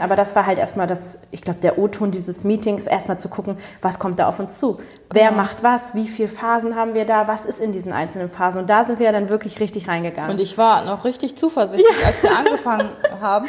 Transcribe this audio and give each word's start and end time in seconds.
Aber 0.00 0.14
das 0.14 0.36
war 0.36 0.46
halt 0.46 0.60
erstmal 0.60 0.86
das, 0.86 1.22
ich 1.32 1.42
glaube, 1.42 1.58
der 1.58 1.76
O-Ton 1.76 2.12
dieses 2.12 2.44
Meetings, 2.44 2.86
erstmal 2.86 3.18
zu 3.18 3.28
gucken, 3.28 3.58
was 3.82 3.98
kommt 3.98 4.20
da 4.20 4.28
auf 4.28 4.38
uns 4.38 4.56
zu? 4.56 4.74
Genau. 4.74 4.86
Wer 5.12 5.32
macht 5.32 5.64
was? 5.64 5.96
Wie 5.96 6.06
viele 6.06 6.28
Phasen 6.28 6.76
haben 6.76 6.94
wir 6.94 7.04
da? 7.04 7.26
Was 7.26 7.44
ist 7.44 7.60
in 7.60 7.72
diesen 7.72 7.92
einzelnen 7.92 8.30
Phasen? 8.30 8.60
Und 8.60 8.70
da 8.70 8.84
sind 8.84 9.00
wir 9.00 9.06
ja 9.06 9.12
dann 9.12 9.28
wirklich 9.28 9.58
richtig 9.58 9.88
reingegangen. 9.88 10.30
Und 10.30 10.40
ich 10.40 10.56
war 10.56 10.84
noch 10.84 11.04
richtig 11.04 11.36
zuversichtlich, 11.36 12.00
ja. 12.00 12.06
als 12.06 12.22
wir 12.22 12.30
angefangen 12.36 12.90
haben. 13.20 13.48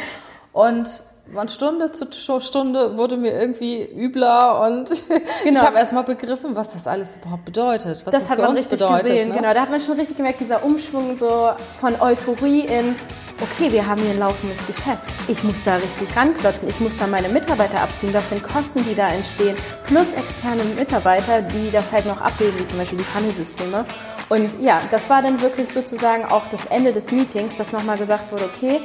Und 0.52 1.04
von 1.32 1.48
Stunde 1.48 1.92
zu 1.92 2.40
Stunde 2.40 2.96
wurde 2.96 3.16
mir 3.16 3.30
irgendwie 3.30 3.84
übler 3.84 4.60
und 4.66 4.90
genau. 5.44 5.60
ich 5.60 5.66
habe 5.66 5.78
erstmal 5.78 6.02
begriffen, 6.02 6.56
was 6.56 6.72
das 6.72 6.88
alles 6.88 7.18
überhaupt 7.18 7.44
bedeutet, 7.44 8.04
was 8.04 8.12
das, 8.12 8.22
das 8.22 8.30
hat 8.30 8.38
für 8.38 8.42
man 8.42 8.50
uns 8.50 8.60
richtig 8.62 8.80
bedeutet. 8.80 9.06
Gesehen. 9.06 9.28
Ne? 9.28 9.36
Genau, 9.36 9.54
da 9.54 9.60
hat 9.60 9.70
man 9.70 9.80
schon 9.80 9.94
richtig 9.94 10.16
gemerkt, 10.16 10.40
dieser 10.40 10.64
Umschwung 10.64 11.16
so 11.16 11.50
von 11.80 12.00
Euphorie 12.00 12.66
in 12.66 12.96
okay, 13.40 13.70
wir 13.72 13.86
haben 13.86 14.00
hier 14.00 14.10
ein 14.10 14.18
laufendes 14.18 14.66
Geschäft. 14.66 15.10
Ich 15.28 15.42
muss 15.44 15.62
da 15.64 15.76
richtig 15.76 16.14
ranklotzen, 16.16 16.68
ich 16.68 16.80
muss 16.80 16.96
da 16.96 17.06
meine 17.06 17.28
Mitarbeiter 17.28 17.80
abziehen. 17.80 18.12
Das 18.12 18.28
sind 18.28 18.42
Kosten, 18.42 18.84
die 18.84 18.94
da 18.94 19.08
entstehen, 19.08 19.56
plus 19.86 20.14
externe 20.14 20.64
Mitarbeiter, 20.64 21.42
die 21.42 21.70
das 21.70 21.92
halt 21.92 22.06
noch 22.06 22.20
abbilden, 22.20 22.58
wie 22.60 22.66
zum 22.66 22.78
Beispiel 22.78 22.98
die 22.98 23.04
Funnel-Systeme. 23.04 23.84
Und 24.28 24.60
ja, 24.60 24.80
das 24.90 25.10
war 25.10 25.22
dann 25.22 25.40
wirklich 25.40 25.68
sozusagen 25.68 26.24
auch 26.24 26.48
das 26.48 26.66
Ende 26.66 26.92
des 26.92 27.10
Meetings, 27.10 27.56
dass 27.56 27.72
nochmal 27.72 27.98
gesagt 27.98 28.30
wurde, 28.32 28.44
okay, 28.44 28.80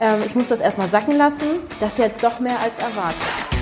ähm, 0.00 0.20
ich 0.26 0.34
muss 0.34 0.48
das 0.48 0.60
erstmal 0.60 0.88
sacken 0.88 1.16
lassen, 1.16 1.46
das 1.80 1.94
ist 1.94 1.98
jetzt 1.98 2.24
doch 2.24 2.40
mehr 2.40 2.58
als 2.60 2.78
erwartet. 2.78 3.61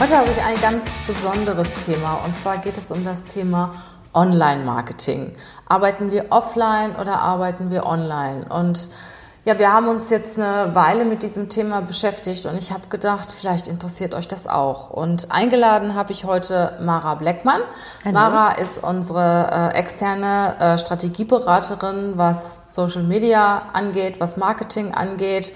Heute 0.00 0.16
habe 0.16 0.30
ich 0.30 0.40
ein 0.40 0.60
ganz 0.60 0.84
besonderes 1.08 1.74
Thema 1.84 2.20
und 2.24 2.36
zwar 2.36 2.58
geht 2.58 2.78
es 2.78 2.92
um 2.92 3.04
das 3.04 3.24
Thema 3.24 3.74
Online-Marketing. 4.14 5.32
Arbeiten 5.66 6.12
wir 6.12 6.26
offline 6.30 6.94
oder 6.94 7.18
arbeiten 7.18 7.72
wir 7.72 7.84
online? 7.84 8.46
Und 8.48 8.90
ja, 9.44 9.58
wir 9.58 9.72
haben 9.72 9.88
uns 9.88 10.08
jetzt 10.10 10.38
eine 10.38 10.72
Weile 10.76 11.04
mit 11.04 11.24
diesem 11.24 11.48
Thema 11.48 11.80
beschäftigt 11.80 12.46
und 12.46 12.56
ich 12.56 12.70
habe 12.70 12.86
gedacht, 12.90 13.32
vielleicht 13.32 13.66
interessiert 13.66 14.14
euch 14.14 14.28
das 14.28 14.46
auch. 14.46 14.90
Und 14.90 15.32
eingeladen 15.32 15.96
habe 15.96 16.12
ich 16.12 16.22
heute 16.22 16.78
Mara 16.80 17.16
Bleckmann. 17.16 17.62
Hallo. 18.04 18.14
Mara 18.14 18.52
ist 18.52 18.80
unsere 18.80 19.72
äh, 19.74 19.76
externe 19.76 20.54
äh, 20.60 20.78
Strategieberaterin, 20.78 22.12
was 22.14 22.60
Social 22.68 23.02
Media 23.02 23.62
angeht, 23.72 24.20
was 24.20 24.36
Marketing 24.36 24.94
angeht, 24.94 25.52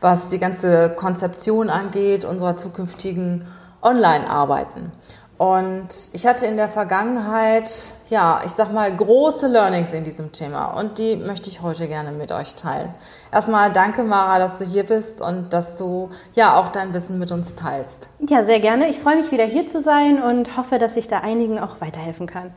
was 0.00 0.30
die 0.30 0.40
ganze 0.40 0.90
Konzeption 0.96 1.70
angeht, 1.70 2.24
unserer 2.24 2.56
zukünftigen 2.56 3.46
online 3.84 4.28
arbeiten. 4.28 4.90
Und 5.36 5.88
ich 6.12 6.26
hatte 6.26 6.46
in 6.46 6.56
der 6.56 6.68
Vergangenheit, 6.68 7.68
ja, 8.08 8.40
ich 8.46 8.52
sag 8.52 8.72
mal, 8.72 8.94
große 8.94 9.48
Learnings 9.48 9.92
in 9.92 10.04
diesem 10.04 10.30
Thema 10.30 10.66
und 10.78 10.98
die 10.98 11.16
möchte 11.16 11.50
ich 11.50 11.60
heute 11.60 11.88
gerne 11.88 12.12
mit 12.12 12.30
euch 12.30 12.54
teilen. 12.54 12.94
Erstmal 13.32 13.72
danke, 13.72 14.04
Mara, 14.04 14.38
dass 14.38 14.58
du 14.58 14.64
hier 14.64 14.84
bist 14.84 15.20
und 15.20 15.52
dass 15.52 15.74
du 15.74 16.10
ja 16.34 16.56
auch 16.56 16.68
dein 16.68 16.94
Wissen 16.94 17.18
mit 17.18 17.32
uns 17.32 17.56
teilst. 17.56 18.10
Ja, 18.20 18.44
sehr 18.44 18.60
gerne. 18.60 18.88
Ich 18.88 19.00
freue 19.00 19.16
mich 19.16 19.32
wieder 19.32 19.44
hier 19.44 19.66
zu 19.66 19.82
sein 19.82 20.22
und 20.22 20.56
hoffe, 20.56 20.78
dass 20.78 20.96
ich 20.96 21.08
da 21.08 21.18
einigen 21.18 21.58
auch 21.58 21.80
weiterhelfen 21.80 22.28
kann. 22.28 22.54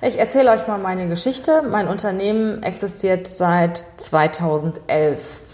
Ich 0.00 0.18
erzähle 0.18 0.50
euch 0.52 0.66
mal 0.66 0.78
meine 0.78 1.08
Geschichte. 1.08 1.62
Mein 1.70 1.86
Unternehmen 1.86 2.62
existiert 2.62 3.26
seit 3.26 3.76
2011. 3.76 5.45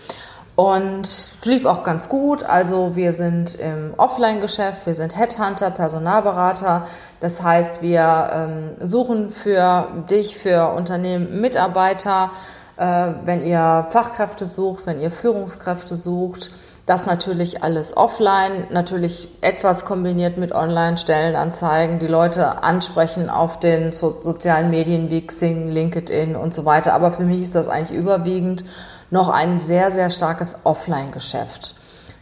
Und 0.54 1.08
lief 1.44 1.64
auch 1.64 1.82
ganz 1.82 2.10
gut. 2.10 2.42
Also 2.42 2.94
wir 2.94 3.14
sind 3.14 3.54
im 3.54 3.94
Offline-Geschäft, 3.96 4.84
wir 4.84 4.94
sind 4.94 5.16
Headhunter, 5.16 5.70
Personalberater. 5.70 6.86
Das 7.20 7.42
heißt, 7.42 7.80
wir 7.80 8.30
ähm, 8.32 8.70
suchen 8.78 9.32
für 9.32 9.88
dich, 10.10 10.36
für 10.36 10.72
Unternehmen 10.74 11.40
Mitarbeiter, 11.40 12.30
äh, 12.76 13.08
wenn 13.24 13.46
ihr 13.46 13.86
Fachkräfte 13.90 14.44
sucht, 14.44 14.86
wenn 14.86 15.00
ihr 15.00 15.10
Führungskräfte 15.10 15.96
sucht. 15.96 16.50
Das 16.84 17.06
natürlich 17.06 17.62
alles 17.62 17.96
offline, 17.96 18.66
natürlich 18.70 19.28
etwas 19.40 19.84
kombiniert 19.84 20.36
mit 20.36 20.52
Online-Stellenanzeigen, 20.52 22.00
die 22.00 22.08
Leute 22.08 22.64
ansprechen 22.64 23.30
auf 23.30 23.60
den 23.60 23.92
so 23.92 24.20
sozialen 24.20 24.68
Medien 24.68 25.08
wie 25.08 25.24
Xing, 25.24 25.68
LinkedIn 25.68 26.34
und 26.34 26.52
so 26.52 26.64
weiter. 26.64 26.92
Aber 26.92 27.12
für 27.12 27.22
mich 27.22 27.40
ist 27.40 27.54
das 27.54 27.68
eigentlich 27.68 27.96
überwiegend 27.96 28.64
noch 29.12 29.28
ein 29.28 29.60
sehr, 29.60 29.90
sehr 29.90 30.10
starkes 30.10 30.56
Offline-Geschäft. 30.64 31.76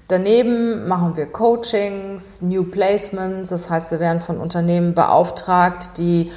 Daneben 0.08 0.88
machen 0.88 1.16
wir 1.16 1.26
Coachings, 1.26 2.42
New 2.42 2.64
Placements, 2.64 3.50
das 3.50 3.70
heißt, 3.70 3.92
wir 3.92 4.00
werden 4.00 4.20
von 4.20 4.38
Unternehmen 4.38 4.92
beauftragt, 4.92 5.98
die 5.98 6.32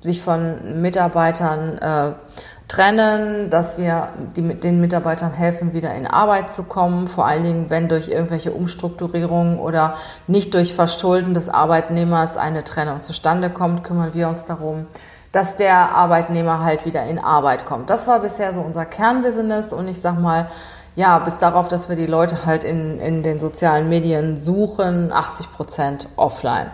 sich 0.00 0.22
von 0.22 0.80
Mitarbeitern 0.80 1.78
äh, 1.78 2.12
trennen, 2.68 3.50
dass 3.50 3.78
wir 3.78 4.10
die, 4.36 4.42
den 4.42 4.80
Mitarbeitern 4.80 5.32
helfen, 5.32 5.74
wieder 5.74 5.92
in 5.96 6.06
Arbeit 6.06 6.52
zu 6.52 6.62
kommen, 6.62 7.08
vor 7.08 7.26
allen 7.26 7.42
Dingen, 7.42 7.66
wenn 7.68 7.88
durch 7.88 8.06
irgendwelche 8.06 8.52
Umstrukturierungen 8.52 9.58
oder 9.58 9.96
nicht 10.28 10.54
durch 10.54 10.74
Verschulden 10.74 11.34
des 11.34 11.48
Arbeitnehmers 11.48 12.36
eine 12.36 12.62
Trennung 12.62 13.02
zustande 13.02 13.50
kommt, 13.50 13.82
kümmern 13.82 14.14
wir 14.14 14.28
uns 14.28 14.44
darum, 14.44 14.86
dass 15.36 15.56
der 15.56 15.94
Arbeitnehmer 15.94 16.64
halt 16.64 16.86
wieder 16.86 17.04
in 17.04 17.18
Arbeit 17.18 17.66
kommt. 17.66 17.90
Das 17.90 18.08
war 18.08 18.20
bisher 18.20 18.54
so 18.54 18.62
unser 18.62 18.86
Kernbusiness 18.86 19.74
und 19.74 19.86
ich 19.86 20.00
sag 20.00 20.18
mal, 20.18 20.48
ja, 20.94 21.18
bis 21.18 21.38
darauf, 21.38 21.68
dass 21.68 21.90
wir 21.90 21.96
die 21.96 22.06
Leute 22.06 22.46
halt 22.46 22.64
in, 22.64 22.98
in 22.98 23.22
den 23.22 23.38
sozialen 23.38 23.90
Medien 23.90 24.38
suchen, 24.38 25.12
80 25.12 25.52
Prozent 25.52 26.08
offline. 26.16 26.70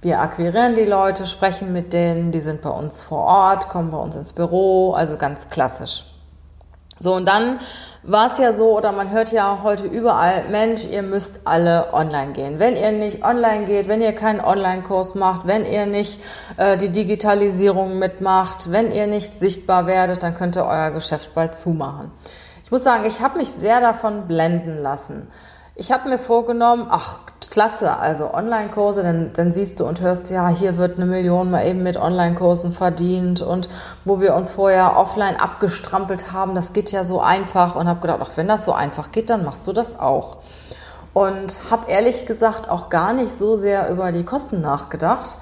Wir 0.00 0.20
akquirieren 0.20 0.76
die 0.76 0.84
Leute, 0.84 1.26
sprechen 1.26 1.72
mit 1.72 1.92
denen, 1.92 2.30
die 2.30 2.38
sind 2.38 2.62
bei 2.62 2.70
uns 2.70 3.02
vor 3.02 3.24
Ort, 3.24 3.68
kommen 3.68 3.90
bei 3.90 3.98
uns 3.98 4.14
ins 4.14 4.32
Büro, 4.32 4.92
also 4.92 5.16
ganz 5.16 5.48
klassisch. 5.48 6.04
So, 7.00 7.14
und 7.14 7.28
dann 7.28 7.58
war 8.02 8.26
es 8.26 8.38
ja 8.38 8.52
so, 8.52 8.76
oder 8.76 8.92
man 8.92 9.10
hört 9.10 9.32
ja 9.32 9.60
heute 9.62 9.84
überall, 9.84 10.44
Mensch, 10.50 10.84
ihr 10.84 11.02
müsst 11.02 11.46
alle 11.46 11.92
online 11.92 12.32
gehen. 12.32 12.58
Wenn 12.58 12.76
ihr 12.76 12.92
nicht 12.92 13.24
online 13.24 13.66
geht, 13.66 13.88
wenn 13.88 14.00
ihr 14.00 14.12
keinen 14.12 14.40
Online-Kurs 14.40 15.14
macht, 15.14 15.46
wenn 15.46 15.64
ihr 15.64 15.86
nicht 15.86 16.20
äh, 16.56 16.76
die 16.76 16.90
Digitalisierung 16.90 17.98
mitmacht, 17.98 18.70
wenn 18.70 18.90
ihr 18.90 19.06
nicht 19.06 19.38
sichtbar 19.38 19.86
werdet, 19.86 20.22
dann 20.22 20.34
könnt 20.34 20.56
ihr 20.56 20.64
euer 20.64 20.90
Geschäft 20.90 21.34
bald 21.34 21.54
zumachen. 21.54 22.10
Ich 22.64 22.70
muss 22.70 22.84
sagen, 22.84 23.04
ich 23.06 23.22
habe 23.22 23.38
mich 23.38 23.50
sehr 23.50 23.80
davon 23.80 24.26
blenden 24.26 24.78
lassen. 24.78 25.28
Ich 25.80 25.92
habe 25.92 26.08
mir 26.08 26.18
vorgenommen, 26.18 26.88
ach, 26.90 27.20
klasse, 27.50 27.98
also 27.98 28.34
Online-Kurse, 28.34 29.04
dann, 29.04 29.30
dann 29.34 29.52
siehst 29.52 29.78
du 29.78 29.84
und 29.84 30.00
hörst, 30.00 30.28
ja, 30.28 30.48
hier 30.48 30.76
wird 30.76 30.96
eine 30.96 31.06
Million 31.06 31.52
mal 31.52 31.64
eben 31.64 31.84
mit 31.84 31.96
Online-Kursen 31.96 32.72
verdient 32.72 33.42
und 33.42 33.68
wo 34.04 34.20
wir 34.20 34.34
uns 34.34 34.50
vorher 34.50 34.96
offline 34.96 35.36
abgestrampelt 35.36 36.32
haben, 36.32 36.56
das 36.56 36.72
geht 36.72 36.90
ja 36.90 37.04
so 37.04 37.20
einfach 37.20 37.76
und 37.76 37.86
habe 37.86 38.00
gedacht, 38.00 38.18
ach, 38.20 38.32
wenn 38.34 38.48
das 38.48 38.64
so 38.64 38.72
einfach 38.72 39.12
geht, 39.12 39.30
dann 39.30 39.44
machst 39.44 39.68
du 39.68 39.72
das 39.72 40.00
auch. 40.00 40.38
Und 41.14 41.60
habe 41.70 41.88
ehrlich 41.88 42.26
gesagt 42.26 42.68
auch 42.68 42.88
gar 42.88 43.12
nicht 43.12 43.32
so 43.32 43.54
sehr 43.54 43.88
über 43.88 44.10
die 44.10 44.24
Kosten 44.24 44.60
nachgedacht 44.60 45.36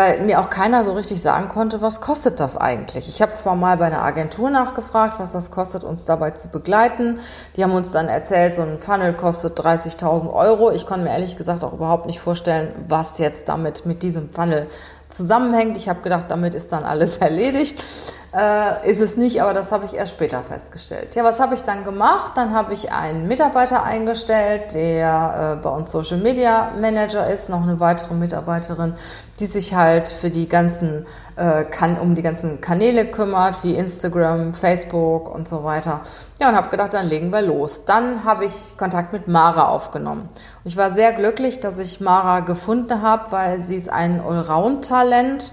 weil 0.00 0.22
mir 0.22 0.40
auch 0.40 0.48
keiner 0.48 0.82
so 0.82 0.94
richtig 0.94 1.20
sagen 1.20 1.48
konnte, 1.48 1.82
was 1.82 2.00
kostet 2.00 2.40
das 2.40 2.56
eigentlich. 2.56 3.06
Ich 3.06 3.20
habe 3.20 3.34
zwar 3.34 3.54
mal 3.54 3.76
bei 3.76 3.84
einer 3.84 4.02
Agentur 4.02 4.48
nachgefragt, 4.48 5.20
was 5.20 5.32
das 5.32 5.50
kostet, 5.50 5.84
uns 5.84 6.06
dabei 6.06 6.30
zu 6.30 6.48
begleiten. 6.48 7.20
Die 7.54 7.62
haben 7.62 7.72
uns 7.72 7.90
dann 7.90 8.08
erzählt, 8.08 8.54
so 8.54 8.62
ein 8.62 8.78
Funnel 8.78 9.12
kostet 9.12 9.60
30.000 9.60 10.32
Euro. 10.32 10.70
Ich 10.70 10.86
konnte 10.86 11.04
mir 11.04 11.10
ehrlich 11.10 11.36
gesagt 11.36 11.64
auch 11.64 11.74
überhaupt 11.74 12.06
nicht 12.06 12.18
vorstellen, 12.18 12.74
was 12.88 13.18
jetzt 13.18 13.50
damit 13.50 13.84
mit 13.84 14.02
diesem 14.02 14.30
Funnel 14.30 14.68
zusammenhängt. 15.10 15.76
Ich 15.76 15.90
habe 15.90 16.00
gedacht, 16.00 16.26
damit 16.28 16.54
ist 16.54 16.72
dann 16.72 16.84
alles 16.84 17.16
erledigt. 17.18 17.82
Äh, 18.32 18.88
ist 18.88 19.00
es 19.00 19.16
nicht, 19.16 19.42
aber 19.42 19.54
das 19.54 19.72
habe 19.72 19.86
ich 19.86 19.94
erst 19.94 20.12
später 20.12 20.40
festgestellt. 20.42 21.16
Ja, 21.16 21.24
was 21.24 21.40
habe 21.40 21.56
ich 21.56 21.64
dann 21.64 21.82
gemacht? 21.82 22.32
Dann 22.36 22.54
habe 22.54 22.72
ich 22.72 22.92
einen 22.92 23.26
Mitarbeiter 23.26 23.82
eingestellt, 23.82 24.72
der 24.72 25.56
äh, 25.58 25.62
bei 25.62 25.70
uns 25.70 25.90
Social 25.90 26.18
Media 26.18 26.70
Manager 26.80 27.28
ist, 27.28 27.48
noch 27.48 27.62
eine 27.62 27.80
weitere 27.80 28.14
Mitarbeiterin, 28.14 28.94
die 29.40 29.46
sich 29.46 29.74
halt 29.74 30.08
für 30.08 30.30
die 30.30 30.48
ganzen 30.48 31.06
äh, 31.34 31.64
kann, 31.64 31.98
um 31.98 32.14
die 32.14 32.22
ganzen 32.22 32.60
Kanäle 32.60 33.04
kümmert, 33.04 33.64
wie 33.64 33.74
Instagram, 33.74 34.54
Facebook 34.54 35.34
und 35.34 35.48
so 35.48 35.64
weiter. 35.64 36.02
Ja, 36.40 36.50
und 36.50 36.54
habe 36.54 36.68
gedacht, 36.68 36.94
dann 36.94 37.06
legen 37.06 37.32
wir 37.32 37.42
los. 37.42 37.84
Dann 37.84 38.24
habe 38.24 38.44
ich 38.44 38.76
Kontakt 38.76 39.12
mit 39.12 39.26
Mara 39.26 39.70
aufgenommen. 39.70 40.28
Und 40.62 40.66
ich 40.66 40.76
war 40.76 40.92
sehr 40.92 41.12
glücklich, 41.12 41.58
dass 41.58 41.80
ich 41.80 42.00
Mara 42.00 42.40
gefunden 42.40 43.02
habe, 43.02 43.32
weil 43.32 43.64
sie 43.64 43.76
ist 43.76 43.90
ein 43.90 44.20
Allround-Talent 44.20 45.52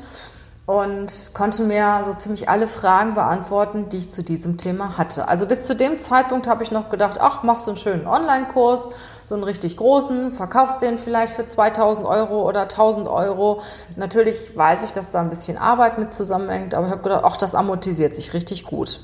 und 0.68 1.32
konnte 1.34 1.64
mir 1.64 2.04
so 2.06 2.14
ziemlich 2.16 2.50
alle 2.50 2.68
Fragen 2.68 3.14
beantworten, 3.14 3.88
die 3.88 4.00
ich 4.00 4.12
zu 4.12 4.22
diesem 4.22 4.58
Thema 4.58 4.98
hatte. 4.98 5.30
Also 5.30 5.48
bis 5.48 5.66
zu 5.66 5.78
dem 5.78 5.98
Zeitpunkt 5.98 6.46
habe 6.46 6.62
ich 6.62 6.72
noch 6.72 6.90
gedacht, 6.90 7.20
ach, 7.22 7.42
machst 7.42 7.68
du 7.68 7.72
einen 7.72 7.78
schönen 7.78 8.06
Online-Kurs, 8.06 8.90
so 9.26 9.36
einen 9.36 9.46
richtig 9.46 9.78
großen, 9.78 10.34
verkaufst 10.34 10.82
den 10.82 10.98
vielleicht 10.98 11.34
für 11.34 11.48
2000 11.48 12.06
Euro 12.06 12.46
oder 12.46 12.64
1000 12.64 13.08
Euro. 13.08 13.62
Natürlich 13.96 14.58
weiß 14.58 14.84
ich, 14.84 14.92
dass 14.92 15.10
da 15.10 15.22
ein 15.22 15.30
bisschen 15.30 15.58
Arbeit 15.58 16.00
mit 16.00 16.14
zusammenhängt, 16.14 16.76
aber 16.76 16.88
ich 16.88 16.92
habe 16.92 17.02
gedacht, 17.02 17.24
ach, 17.26 17.38
das 17.38 17.56
amortisiert 17.56 18.14
sich 18.14 18.34
richtig 18.34 18.66
gut. 18.66 19.00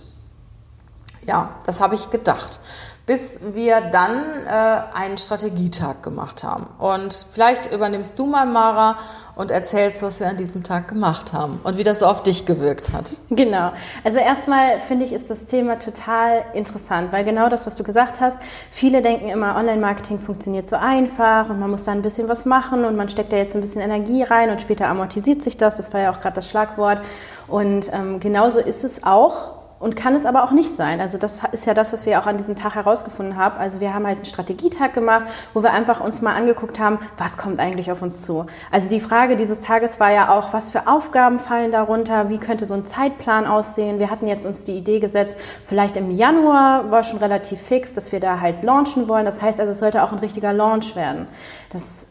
Ja, 1.25 1.51
das 1.65 1.79
habe 1.79 1.95
ich 1.95 2.09
gedacht 2.09 2.59
bis 3.05 3.39
wir 3.53 3.81
dann 3.91 4.21
äh, 4.47 4.97
einen 4.97 5.17
Strategietag 5.17 6.01
gemacht 6.03 6.43
haben. 6.43 6.67
Und 6.79 7.25
vielleicht 7.33 7.71
übernimmst 7.71 8.17
du 8.17 8.25
mal, 8.25 8.45
Mara, 8.45 8.97
und 9.35 9.51
erzählst, 9.51 10.01
was 10.03 10.19
wir 10.19 10.29
an 10.29 10.37
diesem 10.37 10.63
Tag 10.63 10.87
gemacht 10.87 11.33
haben 11.33 11.59
und 11.63 11.77
wie 11.77 11.83
das 11.83 11.99
so 11.99 12.05
auf 12.05 12.23
dich 12.23 12.45
gewirkt 12.45 12.93
hat. 12.93 13.17
Genau. 13.29 13.73
Also 14.03 14.19
erstmal 14.19 14.79
finde 14.79 15.05
ich, 15.05 15.11
ist 15.11 15.29
das 15.29 15.47
Thema 15.47 15.79
total 15.79 16.45
interessant, 16.53 17.11
weil 17.11 17.25
genau 17.25 17.49
das, 17.49 17.65
was 17.65 17.75
du 17.75 17.83
gesagt 17.83 18.21
hast, 18.21 18.37
viele 18.71 19.01
denken 19.01 19.27
immer, 19.27 19.55
Online-Marketing 19.55 20.19
funktioniert 20.19 20.67
so 20.67 20.75
einfach 20.75 21.49
und 21.49 21.59
man 21.59 21.71
muss 21.71 21.83
da 21.83 21.91
ein 21.91 22.03
bisschen 22.03 22.29
was 22.29 22.45
machen 22.45 22.85
und 22.85 22.95
man 22.95 23.09
steckt 23.09 23.33
da 23.33 23.37
jetzt 23.37 23.55
ein 23.55 23.61
bisschen 23.61 23.81
Energie 23.81 24.23
rein 24.23 24.49
und 24.49 24.61
später 24.61 24.87
amortisiert 24.87 25.41
sich 25.41 25.57
das. 25.57 25.77
Das 25.77 25.91
war 25.93 25.99
ja 25.99 26.11
auch 26.11 26.21
gerade 26.21 26.35
das 26.35 26.49
Schlagwort. 26.49 27.01
Und 27.47 27.91
ähm, 27.91 28.19
genauso 28.19 28.59
ist 28.59 28.83
es 28.83 29.03
auch 29.03 29.62
und 29.83 29.97
kann 29.97 30.15
es 30.15 30.25
aber 30.25 30.45
auch 30.45 30.51
nicht 30.51 30.73
sein. 30.73 31.01
Also 31.01 31.17
das 31.17 31.41
ist 31.51 31.65
ja 31.65 31.73
das, 31.73 31.91
was 31.91 32.05
wir 32.05 32.17
auch 32.17 32.25
an 32.25 32.37
diesem 32.37 32.55
Tag 32.55 32.75
herausgefunden 32.75 33.35
haben. 33.35 33.57
Also 33.57 33.81
wir 33.81 33.93
haben 33.93 34.07
halt 34.07 34.15
einen 34.15 34.25
Strategietag 34.25 34.93
gemacht, 34.93 35.25
wo 35.53 35.61
wir 35.61 35.73
einfach 35.73 35.99
uns 35.99 36.21
mal 36.21 36.33
angeguckt 36.35 36.79
haben, 36.79 36.99
was 37.17 37.37
kommt 37.37 37.59
eigentlich 37.59 37.91
auf 37.91 38.01
uns 38.01 38.21
zu. 38.21 38.45
Also 38.71 38.89
die 38.89 39.01
Frage 39.01 39.35
dieses 39.35 39.59
Tages 39.59 39.99
war 39.99 40.09
ja 40.09 40.31
auch, 40.31 40.53
was 40.53 40.69
für 40.69 40.87
Aufgaben 40.87 41.37
fallen 41.37 41.71
darunter, 41.71 42.29
wie 42.29 42.37
könnte 42.37 42.65
so 42.65 42.75
ein 42.75 42.85
Zeitplan 42.85 43.45
aussehen. 43.45 43.99
Wir 43.99 44.09
hatten 44.09 44.25
jetzt 44.25 44.45
uns 44.45 44.63
die 44.63 44.77
Idee 44.77 45.01
gesetzt, 45.01 45.37
vielleicht 45.65 45.97
im 45.97 46.11
Januar 46.11 46.89
war 46.89 47.03
schon 47.03 47.19
relativ 47.19 47.59
fix, 47.59 47.93
dass 47.93 48.13
wir 48.13 48.21
da 48.21 48.39
halt 48.39 48.63
launchen 48.63 49.09
wollen. 49.09 49.25
Das 49.25 49.41
heißt 49.41 49.59
also, 49.59 49.73
es 49.73 49.79
sollte 49.79 50.03
auch 50.03 50.13
ein 50.13 50.19
richtiger 50.19 50.53
Launch 50.53 50.95
werden. 50.95 51.27
Das 51.73 52.07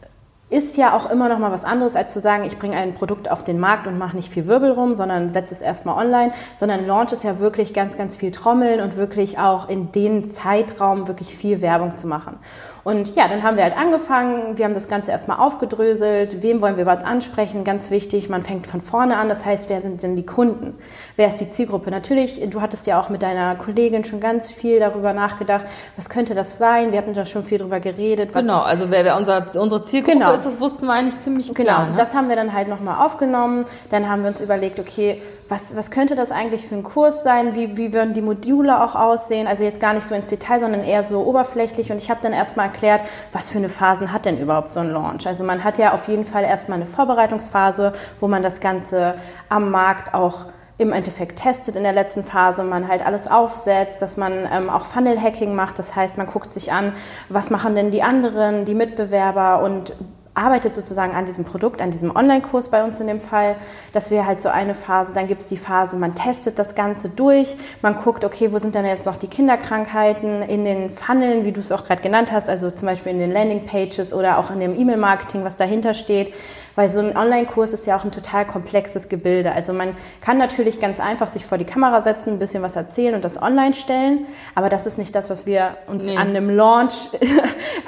ist 0.53 0.77
ja 0.77 0.95
auch 0.95 1.09
immer 1.09 1.29
noch 1.29 1.39
mal 1.39 1.51
was 1.51 1.65
anderes, 1.65 1.95
als 1.95 2.13
zu 2.13 2.21
sagen, 2.21 2.43
ich 2.43 2.59
bringe 2.59 2.77
ein 2.77 2.93
Produkt 2.93 3.29
auf 3.31 3.43
den 3.43 3.59
Markt 3.59 3.87
und 3.87 3.97
mache 3.97 4.15
nicht 4.15 4.31
viel 4.31 4.45
Wirbel 4.45 4.71
rum, 4.71 4.93
sondern 4.93 5.31
setze 5.31 5.53
es 5.53 5.61
erstmal 5.61 5.97
online, 5.97 6.31
sondern 6.57 6.85
Launch 6.85 7.11
ist 7.11 7.23
ja 7.23 7.39
wirklich 7.39 7.73
ganz, 7.73 7.97
ganz 7.97 8.15
viel 8.15 8.29
Trommeln 8.29 8.79
und 8.79 8.95
wirklich 8.95 9.39
auch 9.39 9.67
in 9.67 9.91
den 9.91 10.23
Zeitraum 10.23 11.07
wirklich 11.07 11.35
viel 11.35 11.61
Werbung 11.61 11.97
zu 11.97 12.07
machen. 12.07 12.37
Und 12.83 13.15
ja, 13.15 13.29
dann 13.29 13.43
haben 13.43 13.55
wir 13.55 13.63
halt 13.63 13.77
angefangen, 13.77 14.57
wir 14.57 14.65
haben 14.65 14.73
das 14.73 14.89
Ganze 14.89 15.11
erstmal 15.11 15.39
aufgedröselt, 15.39 16.41
wem 16.41 16.61
wollen 16.61 16.75
wir 16.75 16.81
überhaupt 16.81 17.05
ansprechen, 17.05 17.63
ganz 17.63 17.91
wichtig, 17.91 18.27
man 18.27 18.43
fängt 18.43 18.67
von 18.67 18.81
vorne 18.81 19.15
an, 19.15 19.29
das 19.29 19.45
heißt, 19.45 19.69
wer 19.69 19.79
sind 19.79 20.03
denn 20.03 20.17
die 20.17 20.25
Kunden, 20.25 20.77
wer 21.15 21.27
ist 21.27 21.37
die 21.37 21.49
Zielgruppe? 21.49 21.91
Natürlich, 21.91 22.41
du 22.49 22.59
hattest 22.59 22.85
ja 22.85 22.99
auch 22.99 23.07
mit 23.07 23.21
deiner 23.21 23.55
Kollegin 23.55 24.03
schon 24.03 24.19
ganz 24.19 24.51
viel 24.51 24.79
darüber 24.79 25.13
nachgedacht, 25.13 25.63
was 25.95 26.09
könnte 26.09 26.35
das 26.35 26.57
sein, 26.57 26.91
wir 26.91 26.97
hatten 26.97 27.13
da 27.13 27.25
schon 27.25 27.45
viel 27.45 27.57
drüber 27.57 27.79
geredet. 27.79 28.33
genau, 28.33 28.63
also 28.63 28.91
wer, 28.91 29.05
wer 29.05 29.15
unser, 29.15 29.47
unsere 29.55 29.81
Zielgruppe 29.81 30.17
genau. 30.17 30.33
ist, 30.33 30.45
das 30.45 30.59
wussten 30.59 30.85
wir 30.85 30.91
eigentlich 30.91 31.21
ziemlich 31.21 31.53
klar. 31.53 31.83
Genau, 31.85 31.91
ne? 31.91 31.95
das 31.95 32.13
haben 32.13 32.27
wir 32.27 32.35
dann 32.35 32.51
halt 32.51 32.67
nochmal 32.67 33.05
aufgenommen, 33.05 33.63
dann 33.91 34.09
haben 34.09 34.23
wir 34.23 34.27
uns 34.27 34.41
überlegt, 34.41 34.81
okay, 34.81 35.21
was, 35.47 35.75
was 35.75 35.91
könnte 35.91 36.15
das 36.15 36.31
eigentlich 36.31 36.67
für 36.67 36.75
ein 36.75 36.83
Kurs 36.83 37.23
sein, 37.23 37.55
wie, 37.55 37.77
wie 37.77 37.93
würden 37.93 38.13
die 38.13 38.21
Module 38.21 38.83
auch 38.83 38.95
aussehen, 38.95 39.47
also 39.47 39.63
jetzt 39.63 39.79
gar 39.79 39.93
nicht 39.93 40.07
so 40.07 40.15
ins 40.15 40.27
Detail, 40.27 40.59
sondern 40.59 40.83
eher 40.83 41.03
so 41.03 41.21
oberflächlich 41.21 41.91
und 41.91 41.97
ich 41.97 42.09
habe 42.09 42.19
dann 42.21 42.33
erstmal 42.33 42.72
erklärt, 42.73 43.03
was 43.31 43.49
für 43.49 43.59
eine 43.59 43.69
Phasen 43.69 44.11
hat 44.11 44.25
denn 44.25 44.39
überhaupt 44.39 44.71
so 44.71 44.79
ein 44.79 44.89
Launch. 44.89 45.27
Also 45.27 45.43
man 45.43 45.63
hat 45.63 45.77
ja 45.77 45.93
auf 45.93 46.07
jeden 46.07 46.25
Fall 46.25 46.43
erstmal 46.43 46.77
eine 46.77 46.87
Vorbereitungsphase, 46.87 47.93
wo 48.19 48.27
man 48.27 48.41
das 48.41 48.59
Ganze 48.59 49.15
am 49.49 49.69
Markt 49.69 50.13
auch 50.13 50.47
im 50.79 50.91
Endeffekt 50.91 51.37
testet 51.37 51.75
in 51.75 51.83
der 51.83 51.93
letzten 51.93 52.23
Phase, 52.23 52.63
man 52.63 52.87
halt 52.87 53.05
alles 53.05 53.29
aufsetzt, 53.29 54.01
dass 54.01 54.17
man 54.17 54.49
ähm, 54.51 54.71
auch 54.71 54.85
Funnel-Hacking 54.85 55.53
macht. 55.53 55.77
Das 55.77 55.95
heißt, 55.95 56.17
man 56.17 56.25
guckt 56.25 56.51
sich 56.51 56.73
an, 56.73 56.93
was 57.29 57.51
machen 57.51 57.75
denn 57.75 57.91
die 57.91 58.01
anderen, 58.01 58.65
die 58.65 58.73
Mitbewerber 58.73 59.61
und 59.61 59.93
arbeitet 60.35 60.73
sozusagen 60.73 61.13
an 61.13 61.25
diesem 61.25 61.45
Produkt, 61.45 61.81
an 61.81 61.91
diesem 61.91 62.15
Online-Kurs 62.15 62.69
bei 62.69 62.83
uns 62.83 62.99
in 62.99 63.07
dem 63.07 63.19
Fall. 63.19 63.55
Das 63.91 64.09
wäre 64.09 64.25
halt 64.25 64.41
so 64.41 64.49
eine 64.49 64.73
Phase. 64.75 65.13
Dann 65.13 65.27
gibt 65.27 65.41
es 65.41 65.47
die 65.47 65.57
Phase, 65.57 65.97
man 65.97 66.15
testet 66.15 66.57
das 66.57 66.75
Ganze 66.75 67.09
durch, 67.09 67.55
man 67.81 67.95
guckt, 67.95 68.25
okay, 68.25 68.51
wo 68.51 68.57
sind 68.57 68.75
denn 68.75 68.85
jetzt 68.85 69.05
noch 69.05 69.17
die 69.17 69.27
Kinderkrankheiten 69.27 70.41
in 70.41 70.65
den 70.65 70.89
Funneln, 70.89 71.45
wie 71.45 71.51
du 71.51 71.59
es 71.59 71.71
auch 71.71 71.83
gerade 71.83 72.01
genannt 72.01 72.31
hast, 72.31 72.49
also 72.49 72.71
zum 72.71 72.87
Beispiel 72.87 73.11
in 73.11 73.19
den 73.19 73.31
Landing-Pages 73.31 74.13
oder 74.13 74.39
auch 74.39 74.49
in 74.49 74.59
dem 74.59 74.77
E-Mail-Marketing, 74.77 75.43
was 75.43 75.57
dahinter 75.57 75.93
steht. 75.93 76.33
Weil 76.75 76.89
so 76.89 76.99
ein 76.99 77.15
Online-Kurs 77.15 77.73
ist 77.73 77.85
ja 77.85 77.95
auch 77.95 78.03
ein 78.03 78.11
total 78.11 78.45
komplexes 78.45 79.07
Gebilde. 79.09 79.51
Also 79.51 79.73
man 79.73 79.95
kann 80.21 80.39
natürlich 80.39 80.79
ganz 80.79 80.99
einfach 80.99 81.27
sich 81.27 81.45
vor 81.45 81.59
die 81.59 81.65
Kamera 81.65 82.01
setzen, 82.01 82.33
ein 82.33 82.39
bisschen 82.39 82.63
was 82.63 82.75
erzählen 82.75 83.13
und 83.13 83.23
das 83.23 83.39
online 83.39 83.75
stellen, 83.75 84.25
aber 84.55 84.69
das 84.69 84.87
ist 84.87 84.97
nicht 84.97 85.13
das, 85.13 85.29
was 85.29 85.45
wir 85.45 85.77
uns 85.87 86.07
nee. 86.07 86.17
an 86.17 86.29
einem 86.29 86.49
Launch, 86.49 87.11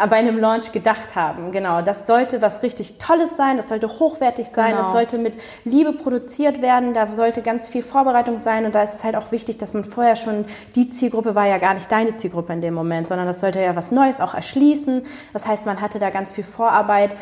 bei 0.10 0.18
einem 0.18 0.38
Launch 0.38 0.72
gedacht 0.72 1.16
haben. 1.16 1.52
Genau, 1.52 1.82
das 1.82 2.08
sollte 2.08 2.36
sollte 2.36 2.42
was 2.42 2.64
richtig 2.64 2.98
Tolles 2.98 3.38
sein, 3.38 3.58
das 3.58 3.70
sollte 3.70 3.88
hochwertig 3.88 4.48
sein, 4.48 4.72
genau. 4.72 4.84
das 4.84 4.92
sollte 4.92 5.18
mit 5.18 5.38
Liebe 5.64 5.94
produziert 5.94 6.62
werden, 6.62 6.94
da 6.94 7.08
sollte 7.08 7.42
ganz 7.42 7.68
viel 7.68 7.84
Vorbereitung 7.84 8.38
sein 8.38 8.66
und 8.66 8.76
da 8.76 8.84
ist 8.84 8.96
es 8.96 9.04
halt 9.04 9.16
auch 9.16 9.32
wichtig, 9.32 9.58
dass 9.58 9.74
man 9.74 9.84
vorher 9.84 10.16
schon, 10.16 10.46
die 10.76 10.90
Zielgruppe 10.90 11.36
war 11.36 11.48
ja 11.48 11.58
gar 11.58 11.74
nicht 11.74 11.92
deine 11.92 12.16
Zielgruppe 12.16 12.54
in 12.54 12.62
dem 12.62 12.74
Moment, 12.74 13.08
sondern 13.08 13.28
das 13.28 13.40
sollte 13.40 13.62
ja 13.62 13.76
was 13.76 13.92
Neues 13.92 14.22
auch 14.22 14.34
erschließen. 14.34 15.04
Das 15.34 15.46
heißt, 15.48 15.66
man 15.66 15.82
hatte 15.82 16.00
da 16.00 16.10
ganz 16.10 16.32
viel 16.32 16.44
Vorarbeit 16.44 17.16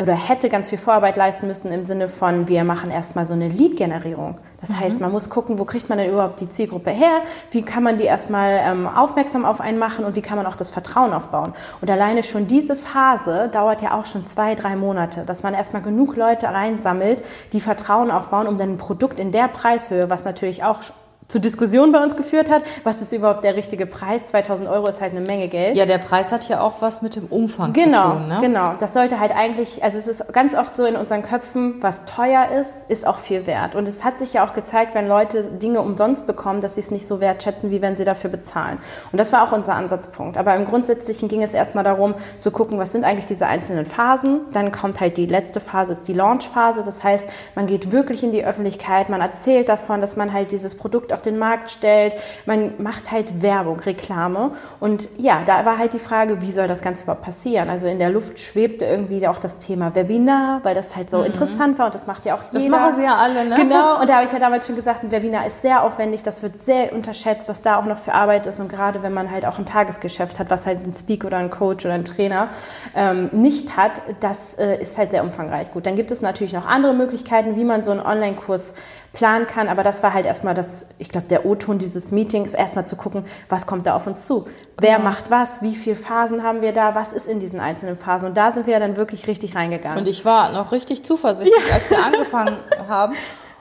oder 0.00 0.14
hätte 0.14 0.48
ganz 0.48 0.68
viel 0.68 0.78
Vorarbeit 0.78 1.16
leisten 1.16 1.46
müssen 1.46 1.72
im 1.72 1.82
Sinne 1.82 2.08
von, 2.08 2.48
wir 2.48 2.64
machen 2.64 2.90
erstmal 2.90 3.26
so 3.26 3.34
eine 3.34 3.48
Lead-Generierung. 3.48 4.38
Das 4.60 4.70
mhm. 4.70 4.80
heißt, 4.80 5.00
man 5.00 5.12
muss 5.12 5.30
gucken, 5.30 5.58
wo 5.58 5.64
kriegt 5.64 5.88
man 5.88 5.98
denn 5.98 6.10
überhaupt 6.10 6.40
die 6.40 6.48
Zielgruppe 6.48 6.90
her? 6.90 7.20
Wie 7.50 7.62
kann 7.62 7.82
man 7.82 7.98
die 7.98 8.04
erstmal 8.04 8.60
ähm, 8.64 8.86
aufmerksam 8.86 9.44
auf 9.44 9.60
einen 9.60 9.78
machen 9.78 10.04
und 10.04 10.16
wie 10.16 10.22
kann 10.22 10.36
man 10.38 10.46
auch 10.46 10.56
das 10.56 10.70
Vertrauen 10.70 11.12
aufbauen? 11.12 11.52
Und 11.80 11.90
alleine 11.90 12.22
schon 12.22 12.46
diese 12.46 12.76
Phase 12.76 13.48
dauert 13.52 13.82
ja 13.82 13.92
auch 13.98 14.06
schon 14.06 14.24
zwei, 14.24 14.54
drei 14.54 14.76
Monate, 14.76 15.24
dass 15.24 15.42
man 15.42 15.54
erstmal 15.54 15.82
genug 15.82 16.16
Leute 16.16 16.46
reinsammelt, 16.46 17.22
die 17.52 17.60
Vertrauen 17.60 18.10
aufbauen, 18.10 18.46
um 18.46 18.58
dann 18.58 18.74
ein 18.74 18.78
Produkt 18.78 19.18
in 19.18 19.32
der 19.32 19.48
Preishöhe, 19.48 20.08
was 20.08 20.24
natürlich 20.24 20.64
auch 20.64 20.82
zu 21.30 21.38
Diskussionen 21.38 21.92
bei 21.92 22.02
uns 22.02 22.16
geführt 22.16 22.50
hat. 22.50 22.62
Was 22.84 23.00
ist 23.00 23.12
überhaupt 23.12 23.44
der 23.44 23.56
richtige 23.56 23.86
Preis? 23.86 24.26
2000 24.26 24.68
Euro 24.68 24.88
ist 24.88 25.00
halt 25.00 25.12
eine 25.12 25.20
Menge 25.20 25.48
Geld. 25.48 25.76
Ja, 25.76 25.86
der 25.86 25.98
Preis 25.98 26.32
hat 26.32 26.48
ja 26.48 26.60
auch 26.60 26.80
was 26.82 27.02
mit 27.02 27.16
dem 27.16 27.26
Umfang 27.26 27.72
genau, 27.72 28.12
zu 28.12 28.18
tun. 28.18 28.28
Ne? 28.28 28.38
Genau, 28.40 28.74
das 28.78 28.92
sollte 28.92 29.20
halt 29.20 29.32
eigentlich, 29.34 29.82
also 29.84 29.98
es 29.98 30.08
ist 30.08 30.32
ganz 30.32 30.54
oft 30.54 30.74
so 30.74 30.84
in 30.84 30.96
unseren 30.96 31.22
Köpfen, 31.22 31.76
was 31.80 32.04
teuer 32.04 32.48
ist, 32.60 32.84
ist 32.88 33.06
auch 33.06 33.18
viel 33.18 33.46
wert. 33.46 33.74
Und 33.76 33.86
es 33.88 34.04
hat 34.04 34.18
sich 34.18 34.32
ja 34.32 34.44
auch 34.44 34.54
gezeigt, 34.54 34.94
wenn 34.94 35.06
Leute 35.06 35.44
Dinge 35.44 35.80
umsonst 35.80 36.26
bekommen, 36.26 36.60
dass 36.60 36.74
sie 36.74 36.80
es 36.80 36.90
nicht 36.90 37.06
so 37.06 37.20
wertschätzen, 37.20 37.70
wie 37.70 37.80
wenn 37.80 37.94
sie 37.94 38.04
dafür 38.04 38.30
bezahlen. 38.30 38.78
Und 39.12 39.18
das 39.18 39.32
war 39.32 39.46
auch 39.46 39.52
unser 39.52 39.74
Ansatzpunkt. 39.74 40.36
Aber 40.36 40.56
im 40.56 40.64
Grundsätzlichen 40.64 41.28
ging 41.28 41.42
es 41.42 41.54
erstmal 41.54 41.84
darum, 41.84 42.14
zu 42.40 42.50
gucken, 42.50 42.78
was 42.78 42.90
sind 42.90 43.04
eigentlich 43.04 43.26
diese 43.26 43.46
einzelnen 43.46 43.86
Phasen. 43.86 44.40
Dann 44.52 44.72
kommt 44.72 45.00
halt 45.00 45.16
die 45.16 45.26
letzte 45.26 45.60
Phase, 45.60 45.92
ist 45.92 46.08
die 46.08 46.12
Launch-Phase. 46.12 46.82
Das 46.84 47.04
heißt, 47.04 47.28
man 47.54 47.66
geht 47.66 47.92
wirklich 47.92 48.24
in 48.24 48.32
die 48.32 48.44
Öffentlichkeit, 48.44 49.08
man 49.08 49.20
erzählt 49.20 49.68
davon, 49.68 50.00
dass 50.00 50.16
man 50.16 50.32
halt 50.32 50.50
dieses 50.50 50.74
Produkt 50.74 51.12
auf 51.12 51.19
auf 51.20 51.22
den 51.22 51.38
Markt 51.38 51.70
stellt. 51.70 52.14
Man 52.46 52.82
macht 52.82 53.12
halt 53.12 53.42
Werbung, 53.42 53.78
Reklame. 53.80 54.52
Und 54.80 55.08
ja, 55.18 55.42
da 55.44 55.66
war 55.66 55.76
halt 55.76 55.92
die 55.92 55.98
Frage, 55.98 56.40
wie 56.40 56.50
soll 56.50 56.66
das 56.66 56.80
Ganze 56.80 57.02
überhaupt 57.02 57.22
passieren? 57.22 57.68
Also 57.68 57.86
in 57.86 57.98
der 57.98 58.08
Luft 58.08 58.40
schwebte 58.40 58.86
irgendwie 58.86 59.26
auch 59.28 59.38
das 59.38 59.58
Thema 59.58 59.94
Webinar, 59.94 60.60
weil 60.62 60.74
das 60.74 60.96
halt 60.96 61.10
so 61.10 61.18
mhm. 61.18 61.26
interessant 61.26 61.78
war 61.78 61.86
und 61.86 61.94
das 61.94 62.06
macht 62.06 62.24
ja 62.24 62.34
auch 62.34 62.42
jeder. 62.50 62.54
Das 62.54 62.68
machen 62.68 62.94
sie 62.94 63.02
ja 63.02 63.16
alle, 63.16 63.46
ne? 63.46 63.56
Genau, 63.56 64.00
und 64.00 64.08
da 64.08 64.14
habe 64.14 64.24
ich 64.24 64.32
ja 64.32 64.38
damals 64.38 64.66
schon 64.66 64.76
gesagt, 64.76 65.02
ein 65.02 65.10
Webinar 65.10 65.46
ist 65.46 65.60
sehr 65.60 65.82
aufwendig, 65.82 66.22
das 66.22 66.42
wird 66.42 66.56
sehr 66.56 66.92
unterschätzt, 66.94 67.48
was 67.48 67.60
da 67.60 67.78
auch 67.78 67.84
noch 67.84 67.98
für 67.98 68.14
Arbeit 68.14 68.46
ist 68.46 68.60
und 68.60 68.68
gerade 68.68 69.02
wenn 69.02 69.12
man 69.12 69.30
halt 69.30 69.44
auch 69.44 69.58
ein 69.58 69.66
Tagesgeschäft 69.66 70.38
hat, 70.40 70.48
was 70.48 70.64
halt 70.64 70.86
ein 70.86 70.92
Speak 70.92 71.24
oder 71.24 71.36
ein 71.36 71.50
Coach 71.50 71.84
oder 71.84 71.94
ein 71.94 72.04
Trainer 72.04 72.48
ähm, 72.96 73.28
nicht 73.32 73.76
hat, 73.76 74.00
das 74.20 74.54
äh, 74.54 74.80
ist 74.80 74.96
halt 74.96 75.10
sehr 75.10 75.22
umfangreich. 75.22 75.70
Gut, 75.72 75.84
dann 75.84 75.96
gibt 75.96 76.10
es 76.10 76.22
natürlich 76.22 76.54
noch 76.54 76.66
andere 76.66 76.94
Möglichkeiten, 76.94 77.56
wie 77.56 77.64
man 77.64 77.82
so 77.82 77.90
einen 77.90 78.00
Online-Kurs 78.00 78.74
planen 79.12 79.46
kann. 79.46 79.68
Aber 79.68 79.82
das 79.82 80.02
war 80.02 80.12
halt 80.14 80.26
erstmal 80.26 80.54
das, 80.54 80.88
ich 80.98 81.08
glaube, 81.08 81.26
der 81.26 81.44
O-Ton 81.46 81.78
dieses 81.78 82.12
Meetings, 82.12 82.54
erstmal 82.54 82.86
zu 82.86 82.96
gucken, 82.96 83.24
was 83.48 83.66
kommt 83.66 83.86
da 83.86 83.94
auf 83.96 84.06
uns 84.06 84.24
zu? 84.26 84.46
Wer 84.80 84.96
Genau. 84.98 85.08
macht 85.10 85.30
was? 85.30 85.62
Wie 85.62 85.74
viele 85.74 85.96
Phasen 85.96 86.42
haben 86.42 86.62
wir 86.62 86.72
da? 86.72 86.94
Was 86.94 87.12
ist 87.12 87.26
in 87.28 87.38
diesen 87.40 87.58
einzelnen 87.60 87.96
Phasen? 87.98 88.28
Und 88.28 88.36
da 88.36 88.52
sind 88.52 88.66
wir 88.66 88.78
dann 88.78 88.96
wirklich 88.96 89.26
richtig 89.26 89.56
reingegangen. 89.56 89.98
Und 89.98 90.08
ich 90.08 90.24
war 90.24 90.52
noch 90.52 90.72
richtig 90.72 91.02
zuversichtlich, 91.04 91.72
als 91.72 91.90
wir 91.90 92.04
angefangen 92.04 92.56
haben. 92.88 93.14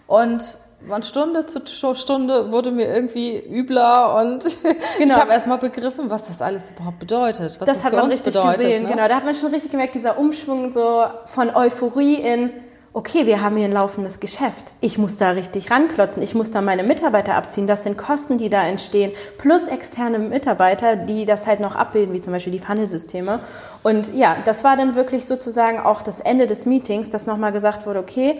Und 0.07 0.43
von 0.87 1.03
Stunde 1.03 1.45
zu 1.45 1.93
Stunde 1.93 2.51
wurde 2.53 2.71
mir 2.71 2.85
irgendwie 2.87 3.37
übler 3.37 4.15
und 4.15 4.45
Genau. 4.97 5.13
ich 5.15 5.19
habe 5.19 5.33
erst 5.33 5.47
mal 5.47 5.57
begriffen, 5.57 6.09
was 6.09 6.27
das 6.27 6.41
alles 6.41 6.71
überhaupt 6.71 6.99
bedeutet, 6.99 7.59
was 7.59 7.65
das, 7.67 7.77
das 7.77 7.85
hat 7.85 7.93
man 7.93 8.05
richtig 8.05 8.33
bedeutet. 8.33 8.61
gesehen, 8.61 8.83
ne? 8.83 8.89
genau. 8.91 9.07
Da 9.09 9.15
hat 9.17 9.25
man 9.25 9.35
schon 9.35 9.51
richtig 9.53 9.71
gemerkt, 9.71 9.95
dieser 9.95 10.17
Umschwung 10.17 10.69
so 10.71 11.03
von 11.25 11.53
Euphorie 11.53 12.15
in, 12.15 12.53
okay, 12.93 13.25
wir 13.25 13.41
haben 13.41 13.55
hier 13.55 13.65
ein 13.65 13.71
laufendes 13.71 14.19
Geschäft. 14.19 14.73
Ich 14.81 14.97
muss 14.97 15.17
da 15.17 15.31
richtig 15.31 15.71
ranklotzen. 15.71 16.23
Ich 16.23 16.33
muss 16.33 16.51
da 16.51 16.61
meine 16.61 16.83
Mitarbeiter 16.83 17.35
abziehen. 17.35 17.67
Das 17.67 17.83
sind 17.83 17.97
Kosten, 17.97 18.37
die 18.37 18.49
da 18.49 18.63
entstehen. 18.63 19.11
Plus 19.37 19.67
externe 19.67 20.19
Mitarbeiter, 20.19 20.95
die 20.95 21.25
das 21.25 21.47
halt 21.47 21.59
noch 21.59 21.75
abbilden, 21.75 22.13
wie 22.13 22.21
zum 22.21 22.33
Beispiel 22.33 22.53
die 22.53 22.59
Funnelsysteme. 22.59 23.41
Und 23.83 24.13
ja, 24.15 24.37
das 24.43 24.63
war 24.63 24.75
dann 24.75 24.95
wirklich 24.95 25.25
sozusagen 25.25 25.79
auch 25.79 26.01
das 26.01 26.19
Ende 26.19 26.47
des 26.47 26.65
Meetings, 26.65 27.09
dass 27.09 27.27
nochmal 27.27 27.51
gesagt 27.51 27.85
wurde, 27.85 27.99
okay, 27.99 28.39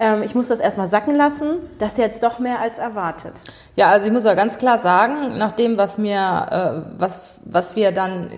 ähm, 0.00 0.22
ich 0.22 0.34
muss 0.34 0.48
das 0.48 0.60
erstmal 0.60 0.88
sacken 0.88 1.14
lassen. 1.14 1.58
Das 1.78 1.92
ist 1.92 1.98
jetzt 1.98 2.22
doch 2.22 2.38
mehr 2.38 2.58
als 2.58 2.78
erwartet. 2.78 3.34
Ja, 3.76 3.90
also 3.90 4.06
ich 4.06 4.12
muss 4.12 4.24
ja 4.24 4.32
ganz 4.34 4.56
klar 4.56 4.78
sagen, 4.78 5.36
nach 5.36 5.52
dem, 5.52 5.76
was 5.76 5.98
mir, 5.98 6.46
äh, 6.50 6.98
was, 6.98 7.38
was 7.44 7.76
wir 7.76 7.92
dann 7.92 8.30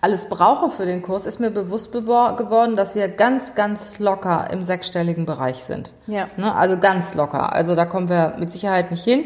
alles 0.00 0.28
brauchen 0.28 0.70
für 0.70 0.86
den 0.86 1.02
Kurs, 1.02 1.26
ist 1.26 1.40
mir 1.40 1.50
bewusst 1.50 1.92
geworden, 1.92 2.76
dass 2.76 2.94
wir 2.94 3.08
ganz, 3.08 3.56
ganz 3.56 3.98
locker 3.98 4.48
im 4.52 4.62
sechsstelligen 4.62 5.26
Bereich 5.26 5.64
sind. 5.64 5.92
Ja. 6.06 6.28
Ne? 6.36 6.54
Also 6.54 6.78
ganz 6.78 7.14
locker. 7.14 7.52
Also 7.52 7.74
da 7.74 7.84
kommen 7.84 8.08
wir 8.08 8.34
mit 8.38 8.52
Sicherheit 8.52 8.92
nicht 8.92 9.02
hin. 9.02 9.24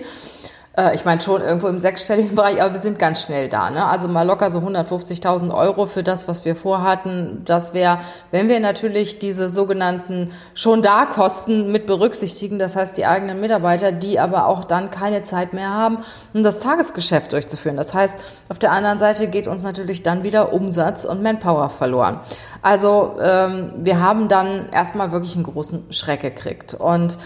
Äh, 0.76 0.94
Ich 0.94 1.04
meine 1.04 1.20
schon 1.20 1.42
irgendwo 1.42 1.66
im 1.68 1.80
sechsstelligen 1.80 2.34
Bereich, 2.36 2.62
aber 2.62 2.72
wir 2.72 2.80
sind 2.80 2.98
ganz 2.98 3.22
schnell 3.22 3.48
da. 3.48 3.70
Ne? 3.70 3.84
Also 3.84 4.08
mal 4.08 4.26
locker 4.26 4.50
so 4.50 4.58
150.000 4.58 5.54
Euro 5.54 5.86
für 5.86 6.02
das, 6.02 6.28
was 6.28 6.44
wir 6.44 6.56
vorhatten. 6.56 7.42
Das 7.44 7.74
wäre, 7.74 7.98
wenn 8.30 8.48
wir 8.48 8.60
natürlich 8.60 9.18
diese 9.18 9.48
sogenannten 9.48 10.30
schon 10.54 10.82
da 10.82 11.06
Kosten 11.06 11.70
mit 11.72 11.86
berücksichtigen, 11.86 12.58
das 12.58 12.76
heißt 12.76 12.96
die 12.96 13.06
eigenen 13.06 13.40
Mitarbeiter, 13.40 13.92
die 13.92 14.18
aber 14.18 14.46
auch 14.46 14.64
dann 14.64 14.90
keine 14.90 15.22
Zeit 15.22 15.52
mehr 15.52 15.70
haben, 15.70 15.98
um 16.32 16.42
das 16.42 16.58
Tagesgeschäft 16.58 17.32
durchzuführen. 17.32 17.76
Das 17.76 17.94
heißt, 17.94 18.18
auf 18.48 18.58
der 18.58 18.72
anderen 18.72 18.98
Seite 18.98 19.28
geht 19.28 19.46
uns 19.46 19.62
natürlich 19.62 20.02
dann 20.02 20.22
wieder 20.24 20.52
Umsatz 20.52 21.04
und 21.04 21.22
Manpower 21.22 21.68
verloren. 21.70 22.20
Also 22.62 23.16
ähm, 23.20 23.72
wir 23.76 24.00
haben 24.00 24.28
dann 24.28 24.68
erstmal 24.70 25.12
wirklich 25.12 25.34
einen 25.34 25.44
großen 25.44 25.92
Schreck 25.92 26.20
gekriegt. 26.20 26.74
Und 26.74 27.18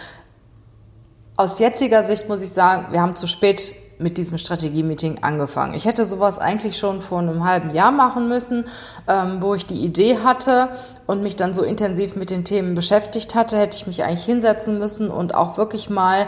aus 1.37 1.59
jetziger 1.59 2.03
Sicht 2.03 2.29
muss 2.29 2.43
ich 2.43 2.51
sagen, 2.51 2.93
wir 2.93 3.01
haben 3.01 3.15
zu 3.15 3.27
spät 3.27 3.75
mit 3.99 4.19
diesem 4.19 4.37
Strategie-Meeting 4.37 5.23
angefangen. 5.23 5.75
Ich 5.75 5.87
hätte 5.87 6.05
sowas 6.05 6.39
eigentlich 6.39 6.77
schon 6.77 7.01
vor 7.01 7.21
einem 7.21 7.45
halben 7.49 7.75
Jahr 7.75 7.93
machen 7.93 8.29
müssen, 8.29 8.67
ähm, 9.09 9.39
wo 9.41 9.55
ich 9.55 9.65
die 9.67 9.83
Idee 9.83 10.19
hatte 10.23 10.69
und 11.07 11.23
mich 11.23 11.37
dann 11.37 11.55
so 11.55 11.63
intensiv 11.63 12.15
mit 12.15 12.31
den 12.31 12.45
Themen 12.45 12.75
beschäftigt 12.75 13.35
hatte, 13.35 13.57
hätte 13.59 13.77
ich 13.79 13.87
mich 13.87 14.05
eigentlich 14.05 14.25
hinsetzen 14.25 14.79
müssen 14.79 15.11
und 15.11 15.35
auch 15.35 15.57
wirklich 15.57 15.89
mal 15.89 16.27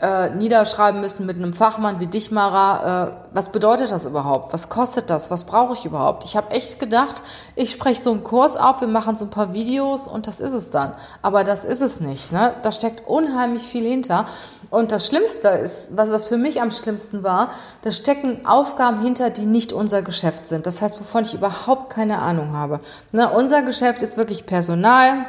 äh, 0.00 0.30
niederschreiben 0.30 1.00
müssen 1.00 1.26
mit 1.26 1.36
einem 1.36 1.52
Fachmann 1.52 2.00
wie 2.00 2.06
dich, 2.06 2.30
Mara, 2.30 3.08
äh, 3.08 3.12
was 3.32 3.52
bedeutet 3.52 3.92
das 3.92 4.06
überhaupt? 4.06 4.52
Was 4.52 4.68
kostet 4.68 5.10
das? 5.10 5.30
Was 5.30 5.44
brauche 5.44 5.74
ich 5.74 5.84
überhaupt? 5.84 6.24
Ich 6.24 6.36
habe 6.36 6.50
echt 6.52 6.80
gedacht, 6.80 7.22
ich 7.54 7.70
spreche 7.70 8.00
so 8.00 8.12
einen 8.12 8.24
Kurs 8.24 8.56
auf, 8.56 8.80
wir 8.80 8.88
machen 8.88 9.14
so 9.14 9.26
ein 9.26 9.30
paar 9.30 9.52
Videos 9.52 10.08
und 10.08 10.26
das 10.26 10.40
ist 10.40 10.52
es 10.52 10.70
dann. 10.70 10.94
Aber 11.22 11.44
das 11.44 11.64
ist 11.64 11.82
es 11.82 12.00
nicht. 12.00 12.32
Ne? 12.32 12.54
Da 12.62 12.72
steckt 12.72 13.06
unheimlich 13.06 13.62
viel 13.62 13.84
hinter. 13.84 14.26
Und 14.70 14.92
das 14.92 15.06
Schlimmste 15.06 15.48
ist, 15.48 15.96
was, 15.96 16.10
was 16.10 16.26
für 16.26 16.36
mich 16.36 16.62
am 16.62 16.70
schlimmsten 16.70 17.22
war, 17.22 17.50
da 17.82 17.92
stecken 17.92 18.46
Aufgaben 18.46 19.02
hinter, 19.02 19.30
die 19.30 19.46
nicht 19.46 19.72
unser 19.72 20.02
Geschäft 20.02 20.48
sind. 20.48 20.66
Das 20.66 20.80
heißt, 20.80 21.00
wovon 21.00 21.24
ich 21.24 21.34
überhaupt 21.34 21.90
keine 21.90 22.18
Ahnung 22.18 22.54
habe. 22.54 22.80
Ne? 23.12 23.28
Unser 23.28 23.62
Geschäft 23.62 24.02
ist 24.02 24.16
wirklich 24.16 24.46
Personal, 24.46 25.26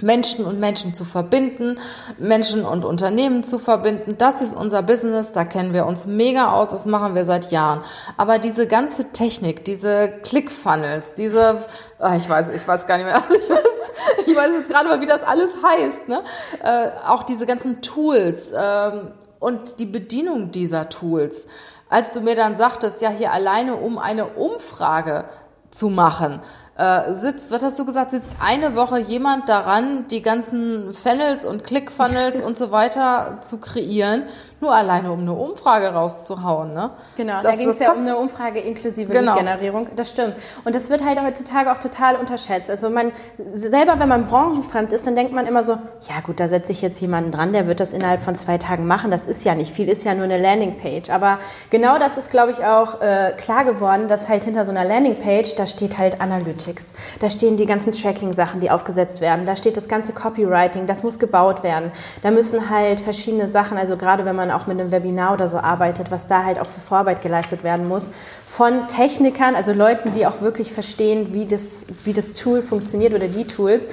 Menschen 0.00 0.44
und 0.44 0.60
Menschen 0.60 0.92
zu 0.92 1.04
verbinden, 1.04 1.78
Menschen 2.18 2.64
und 2.64 2.84
Unternehmen 2.84 3.44
zu 3.44 3.58
verbinden. 3.58 4.16
Das 4.18 4.42
ist 4.42 4.54
unser 4.54 4.82
Business, 4.82 5.32
da 5.32 5.44
kennen 5.44 5.72
wir 5.72 5.86
uns 5.86 6.06
mega 6.06 6.52
aus, 6.52 6.70
das 6.70 6.86
machen 6.86 7.14
wir 7.14 7.24
seit 7.24 7.50
Jahren. 7.50 7.82
Aber 8.16 8.38
diese 8.38 8.66
ganze 8.66 9.12
Technik, 9.12 9.64
diese 9.64 10.08
Click-Funnels, 10.22 11.14
diese, 11.14 11.64
ah, 11.98 12.16
ich 12.16 12.28
weiß, 12.28 12.50
ich 12.50 12.66
weiß 12.66 12.86
gar 12.86 12.98
nicht 12.98 13.06
mehr, 13.06 13.22
ich 13.30 13.50
weiß, 13.50 13.92
ich 14.26 14.36
weiß 14.36 14.50
jetzt 14.58 14.68
gerade 14.68 14.88
mal, 14.88 15.00
wie 15.00 15.06
das 15.06 15.22
alles 15.22 15.54
heißt, 15.62 16.08
ne? 16.08 16.22
Äh, 16.62 16.90
auch 17.06 17.22
diese 17.22 17.46
ganzen 17.46 17.80
Tools 17.80 18.52
ähm, 18.56 19.12
und 19.38 19.80
die 19.80 19.86
Bedienung 19.86 20.50
dieser 20.50 20.88
Tools. 20.88 21.46
Als 21.88 22.12
du 22.12 22.20
mir 22.20 22.34
dann 22.34 22.54
sagtest, 22.56 23.00
ja, 23.00 23.10
hier 23.10 23.32
alleine 23.32 23.76
um 23.76 23.98
eine 23.98 24.26
Umfrage 24.26 25.24
zu 25.70 25.88
machen, 25.88 26.40
äh, 26.78 27.12
sitzt, 27.14 27.50
was 27.52 27.62
hast 27.62 27.78
du 27.78 27.86
gesagt, 27.86 28.10
sitzt 28.10 28.34
eine 28.44 28.76
Woche 28.76 28.98
jemand 28.98 29.48
daran, 29.48 30.06
die 30.08 30.20
ganzen 30.22 30.92
Funnels 30.92 31.44
und 31.44 31.64
Click-Funnels 31.64 32.42
und 32.42 32.58
so 32.58 32.70
weiter 32.70 33.38
zu 33.40 33.58
kreieren, 33.58 34.24
nur 34.60 34.74
alleine 34.74 35.10
um 35.12 35.20
eine 35.20 35.32
Umfrage 35.32 35.88
rauszuhauen, 35.88 36.74
ne? 36.74 36.90
Genau, 37.16 37.40
Das- 37.42 37.52
da 37.52 37.58
ging 37.58 37.68
es 37.70 37.78
ja 37.78 37.92
um 37.92 38.00
eine 38.00 38.16
Umfrage 38.16 38.60
inklusive 38.60 39.12
Genau. 39.12 39.32
Lead-Generierung. 39.34 39.88
Das 39.96 40.10
stimmt. 40.10 40.34
Und 40.64 40.74
das 40.74 40.90
wird 40.90 41.04
halt 41.04 41.20
heutzutage 41.22 41.70
auch 41.72 41.78
total 41.78 42.16
unterschätzt. 42.16 42.70
Also 42.70 42.90
man 42.90 43.12
selber, 43.38 43.98
wenn 43.98 44.08
man 44.08 44.26
branchenfremd 44.26 44.92
ist, 44.92 45.06
dann 45.06 45.14
denkt 45.16 45.32
man 45.32 45.46
immer 45.46 45.62
so, 45.62 45.72
ja 45.72 46.20
gut, 46.24 46.40
da 46.40 46.48
setze 46.48 46.72
ich 46.72 46.82
jetzt 46.82 47.00
jemanden 47.00 47.32
dran, 47.32 47.52
der 47.52 47.66
wird 47.66 47.80
das 47.80 47.92
innerhalb 47.92 48.22
von 48.22 48.34
zwei 48.34 48.58
Tagen 48.58 48.86
machen. 48.86 49.10
Das 49.10 49.26
ist 49.26 49.44
ja 49.44 49.54
nicht 49.54 49.72
viel, 49.74 49.88
ist 49.88 50.04
ja 50.04 50.14
nur 50.14 50.24
eine 50.24 50.38
Landingpage. 50.38 51.10
Aber 51.10 51.38
genau 51.70 51.98
das 51.98 52.16
ist, 52.18 52.30
glaube 52.30 52.52
ich, 52.52 52.64
auch 52.64 53.00
äh, 53.00 53.32
klar 53.36 53.64
geworden, 53.64 54.08
dass 54.08 54.28
halt 54.28 54.44
hinter 54.44 54.64
so 54.64 54.70
einer 54.70 54.84
Landingpage, 54.84 55.54
da 55.56 55.66
steht 55.66 55.98
halt 55.98 56.20
Analytics. 56.66 56.92
Da 57.20 57.30
stehen 57.30 57.56
die 57.56 57.66
ganzen 57.66 57.92
Tracking-Sachen, 57.92 58.60
die 58.60 58.70
aufgesetzt 58.70 59.20
werden. 59.20 59.46
Da 59.46 59.56
steht 59.56 59.76
das 59.76 59.88
ganze 59.88 60.12
Copywriting, 60.12 60.86
das 60.86 61.02
muss 61.02 61.18
gebaut 61.18 61.62
werden. 61.62 61.92
Da 62.22 62.30
müssen 62.30 62.70
halt 62.70 63.00
verschiedene 63.00 63.48
Sachen, 63.48 63.78
also 63.78 63.96
gerade 63.96 64.24
wenn 64.24 64.36
man 64.36 64.50
auch 64.50 64.66
mit 64.66 64.80
einem 64.80 64.92
Webinar 64.92 65.34
oder 65.34 65.48
so 65.48 65.58
arbeitet, 65.58 66.10
was 66.10 66.26
da 66.26 66.44
halt 66.44 66.58
auch 66.58 66.66
für 66.66 66.80
Vorarbeit 66.80 67.20
geleistet 67.22 67.64
werden 67.64 67.88
muss, 67.88 68.10
von 68.46 68.88
Technikern, 68.88 69.54
also 69.54 69.72
Leuten, 69.72 70.12
die 70.12 70.26
auch 70.26 70.40
wirklich 70.40 70.72
verstehen, 70.72 71.32
wie 71.32 71.46
das, 71.46 71.86
wie 72.04 72.12
das 72.12 72.32
Tool 72.32 72.62
funktioniert 72.62 73.14
oder 73.14 73.28
die 73.28 73.46
Tools. 73.46 73.88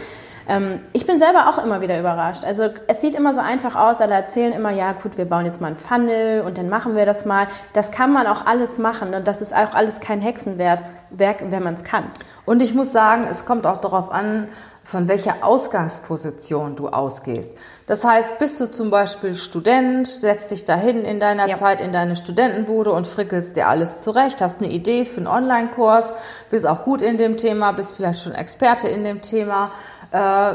Ähm, 0.48 0.80
ich 0.92 1.06
bin 1.06 1.20
selber 1.20 1.50
auch 1.50 1.64
immer 1.64 1.82
wieder 1.82 2.00
überrascht. 2.00 2.44
Also 2.44 2.70
es 2.88 3.02
sieht 3.02 3.16
immer 3.16 3.34
so 3.34 3.42
einfach 3.42 3.76
aus, 3.76 4.02
alle 4.02 4.14
erzählen 4.16 4.52
immer, 4.52 4.72
ja 4.72 4.92
gut, 4.94 5.18
wir 5.18 5.26
bauen 5.26 5.46
jetzt 5.46 5.62
mal 5.62 5.68
einen 5.68 5.78
Funnel 5.78 6.42
und 6.42 6.58
dann 6.58 6.70
machen 6.70 6.96
wir 6.96 7.06
das 7.06 7.26
mal. 7.26 7.48
Das 7.74 7.92
kann 7.92 8.12
man 8.12 8.28
auch 8.28 8.46
alles 8.46 8.78
machen 8.78 9.14
und 9.14 9.28
das 9.28 9.42
ist 9.42 9.54
auch 9.56 9.74
alles 9.74 10.00
kein 10.00 10.22
Hexenwerk, 10.22 10.82
Werk, 11.10 11.44
wenn 11.50 11.64
man 11.64 11.76
es 11.76 11.84
kann. 11.84 12.06
Und 12.46 12.62
ich 12.62 12.74
muss 12.74 12.92
sagen, 12.92 13.26
es 13.30 13.46
kommt 13.46 13.66
auch 13.66 13.78
darauf 13.78 14.12
an, 14.12 14.48
von 14.84 15.08
welcher 15.08 15.36
Ausgangsposition 15.44 16.76
du 16.76 16.90
ausgehst. 16.90 17.58
Das 17.88 18.04
heißt, 18.04 18.38
bist 18.40 18.60
du 18.60 18.70
zum 18.70 18.92
Beispiel 18.92 19.34
Student, 19.34 20.08
setzt 20.08 20.52
dich 20.52 20.66
dahin 20.66 21.06
in 21.06 21.22
deiner 21.22 21.48
Ja. 21.48 21.56
Zeit 21.56 21.80
in 21.80 21.94
deine 21.94 22.18
Studentenbude 22.18 22.92
und 22.92 23.08
frickelst 23.08 23.56
dir 23.56 23.68
alles 23.70 24.02
zurecht, 24.02 24.42
hast 24.42 24.62
eine 24.62 24.70
Idee 24.70 25.06
für 25.06 25.18
einen 25.18 25.28
Online-Kurs, 25.28 26.14
bist 26.50 26.68
auch 26.68 26.84
gut 26.84 27.02
in 27.02 27.18
dem 27.18 27.38
Thema, 27.38 27.72
bist 27.72 27.96
vielleicht 27.96 28.24
schon 28.24 28.34
Experte 28.34 28.90
in 28.90 29.06
dem 29.06 29.22
Thema, 29.22 29.72
äh, 30.13 30.53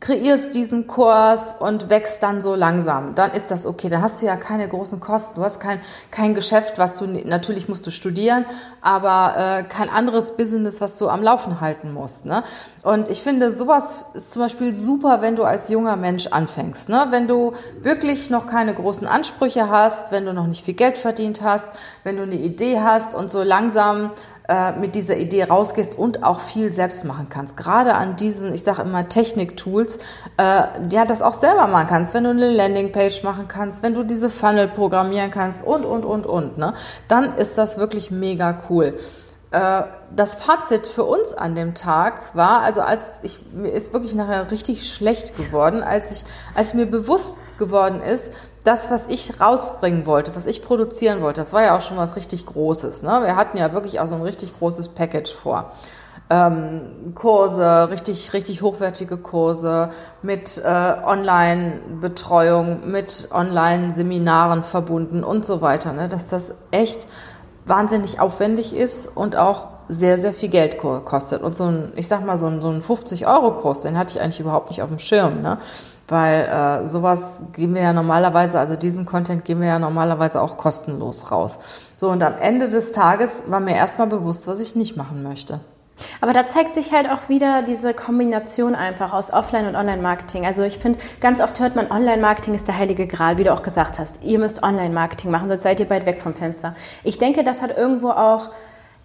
kreierst 0.00 0.54
diesen 0.54 0.86
Kurs 0.86 1.54
und 1.58 1.88
wächst 1.88 2.22
dann 2.22 2.42
so 2.42 2.54
langsam, 2.54 3.14
dann 3.14 3.30
ist 3.30 3.50
das 3.50 3.64
okay. 3.64 3.88
Dann 3.88 4.02
hast 4.02 4.20
du 4.20 4.26
ja 4.26 4.36
keine 4.36 4.68
großen 4.68 5.00
Kosten. 5.00 5.36
Du 5.36 5.42
hast 5.42 5.60
kein, 5.60 5.80
kein 6.10 6.34
Geschäft, 6.34 6.78
was 6.78 6.96
du, 6.96 7.06
natürlich 7.06 7.68
musst 7.68 7.86
du 7.86 7.90
studieren, 7.90 8.44
aber 8.82 9.34
äh, 9.36 9.62
kein 9.62 9.88
anderes 9.88 10.36
Business, 10.36 10.80
was 10.80 10.98
du 10.98 11.08
am 11.08 11.22
Laufen 11.22 11.60
halten 11.60 11.94
musst. 11.94 12.26
Ne? 12.26 12.42
Und 12.82 13.08
ich 13.08 13.22
finde, 13.22 13.50
sowas 13.50 14.06
ist 14.14 14.32
zum 14.32 14.42
Beispiel 14.42 14.74
super, 14.74 15.22
wenn 15.22 15.36
du 15.36 15.44
als 15.44 15.70
junger 15.70 15.96
Mensch 15.96 16.26
anfängst. 16.26 16.90
Ne? 16.90 17.06
Wenn 17.10 17.26
du 17.26 17.52
wirklich 17.80 18.28
noch 18.28 18.46
keine 18.46 18.74
großen 18.74 19.06
Ansprüche 19.06 19.70
hast, 19.70 20.12
wenn 20.12 20.26
du 20.26 20.34
noch 20.34 20.46
nicht 20.46 20.64
viel 20.64 20.74
Geld 20.74 20.98
verdient 20.98 21.40
hast, 21.40 21.70
wenn 22.02 22.16
du 22.16 22.24
eine 22.24 22.36
Idee 22.36 22.80
hast 22.80 23.14
und 23.14 23.30
so 23.30 23.42
langsam 23.42 24.10
mit 24.78 24.94
dieser 24.94 25.16
Idee 25.16 25.44
rausgehst 25.44 25.98
und 25.98 26.22
auch 26.22 26.40
viel 26.40 26.70
selbst 26.72 27.04
machen 27.06 27.28
kannst. 27.30 27.56
Gerade 27.56 27.94
an 27.94 28.16
diesen, 28.16 28.52
ich 28.52 28.62
sage 28.62 28.82
immer 28.82 29.08
Technik-Tools, 29.08 29.98
äh, 30.36 30.64
ja, 30.90 31.04
das 31.06 31.22
auch 31.22 31.32
selber 31.32 31.66
machen 31.66 31.86
kannst, 31.88 32.12
wenn 32.12 32.24
du 32.24 32.30
eine 32.30 32.50
Landingpage 32.50 33.22
machen 33.22 33.48
kannst, 33.48 33.82
wenn 33.82 33.94
du 33.94 34.02
diese 34.02 34.28
Funnel 34.28 34.68
programmieren 34.68 35.30
kannst 35.30 35.64
und, 35.64 35.86
und, 35.86 36.04
und, 36.04 36.26
und, 36.26 36.58
ne? 36.58 36.74
dann 37.08 37.34
ist 37.36 37.56
das 37.56 37.78
wirklich 37.78 38.10
mega 38.10 38.62
cool. 38.68 38.94
Äh, 39.50 39.82
Das 40.14 40.34
Fazit 40.34 40.86
für 40.86 41.04
uns 41.04 41.32
an 41.32 41.54
dem 41.54 41.74
Tag 41.74 42.34
war, 42.34 42.60
also 42.62 42.82
als 42.82 43.20
ich, 43.22 43.40
mir 43.52 43.72
ist 43.72 43.92
wirklich 43.92 44.14
nachher 44.14 44.50
richtig 44.50 44.92
schlecht 44.92 45.36
geworden, 45.36 45.82
als 45.82 46.12
ich, 46.12 46.24
als 46.54 46.74
mir 46.74 46.86
bewusst 46.86 47.36
geworden 47.58 48.02
ist, 48.02 48.32
das, 48.64 48.90
was 48.90 49.06
ich 49.06 49.40
rausbringen 49.40 50.06
wollte, 50.06 50.34
was 50.34 50.46
ich 50.46 50.62
produzieren 50.62 51.20
wollte, 51.20 51.40
das 51.40 51.52
war 51.52 51.62
ja 51.62 51.76
auch 51.76 51.82
schon 51.82 51.98
was 51.98 52.16
richtig 52.16 52.46
Großes. 52.46 53.02
Ne? 53.02 53.20
Wir 53.22 53.36
hatten 53.36 53.58
ja 53.58 53.72
wirklich 53.72 54.00
auch 54.00 54.06
so 54.06 54.14
ein 54.14 54.22
richtig 54.22 54.58
großes 54.58 54.88
Package 54.88 55.34
vor. 55.34 55.70
ähm, 56.30 57.12
Kurse, 57.14 57.90
richtig, 57.90 58.32
richtig 58.32 58.62
hochwertige 58.62 59.18
Kurse 59.18 59.90
mit 60.22 60.62
äh, 60.64 60.94
Online-Betreuung, 61.04 62.90
mit 62.90 63.28
Online-Seminaren 63.30 64.62
verbunden 64.62 65.22
und 65.22 65.44
so 65.44 65.60
weiter. 65.60 65.92
Ne? 65.92 66.08
Dass 66.08 66.28
das 66.28 66.54
echt 66.70 67.06
wahnsinnig 67.66 68.20
aufwendig 68.20 68.74
ist 68.74 69.06
und 69.06 69.36
auch 69.36 69.68
sehr, 69.88 70.16
sehr 70.16 70.32
viel 70.32 70.48
Geld 70.48 70.78
kostet. 70.78 71.42
Und 71.42 71.54
so 71.54 71.64
ein, 71.64 71.92
ich 71.96 72.08
sag 72.08 72.24
mal, 72.24 72.38
so 72.38 72.46
ein, 72.46 72.62
so 72.62 72.68
ein 72.70 72.82
50-Euro-Kurs, 72.82 73.82
den 73.82 73.98
hatte 73.98 74.16
ich 74.16 74.22
eigentlich 74.22 74.40
überhaupt 74.40 74.70
nicht 74.70 74.80
auf 74.80 74.88
dem 74.88 74.98
Schirm, 74.98 75.42
ne? 75.42 75.58
Weil 76.08 76.44
äh, 76.44 76.86
sowas 76.86 77.44
geben 77.52 77.74
wir 77.74 77.82
ja 77.82 77.92
normalerweise, 77.92 78.58
also 78.58 78.76
diesen 78.76 79.06
Content 79.06 79.44
geben 79.44 79.60
wir 79.60 79.68
ja 79.68 79.78
normalerweise 79.78 80.42
auch 80.42 80.56
kostenlos 80.56 81.30
raus. 81.30 81.58
So, 81.96 82.10
und 82.10 82.22
am 82.22 82.34
Ende 82.38 82.68
des 82.68 82.92
Tages 82.92 83.44
war 83.46 83.60
mir 83.60 83.74
erstmal 83.74 84.08
bewusst, 84.08 84.46
was 84.46 84.60
ich 84.60 84.76
nicht 84.76 84.96
machen 84.96 85.22
möchte. 85.22 85.60
Aber 86.20 86.32
da 86.32 86.46
zeigt 86.46 86.74
sich 86.74 86.92
halt 86.92 87.10
auch 87.10 87.28
wieder 87.28 87.62
diese 87.62 87.94
Kombination 87.94 88.74
einfach 88.74 89.12
aus 89.12 89.32
Offline- 89.32 89.66
und 89.66 89.76
Online-Marketing. 89.76 90.44
Also 90.44 90.62
ich 90.62 90.78
finde, 90.78 90.98
ganz 91.20 91.40
oft 91.40 91.60
hört 91.60 91.76
man, 91.76 91.90
Online-Marketing 91.90 92.54
ist 92.54 92.68
der 92.68 92.76
heilige 92.76 93.06
Gral, 93.06 93.38
wie 93.38 93.44
du 93.44 93.52
auch 93.52 93.62
gesagt 93.62 93.98
hast. 93.98 94.22
Ihr 94.22 94.38
müsst 94.38 94.62
Online-Marketing 94.62 95.30
machen, 95.30 95.48
sonst 95.48 95.62
seid 95.62 95.80
ihr 95.80 95.88
bald 95.88 96.06
weg 96.06 96.20
vom 96.20 96.34
Fenster. 96.34 96.74
Ich 97.04 97.18
denke, 97.18 97.44
das 97.44 97.62
hat 97.62 97.76
irgendwo 97.76 98.10
auch 98.10 98.50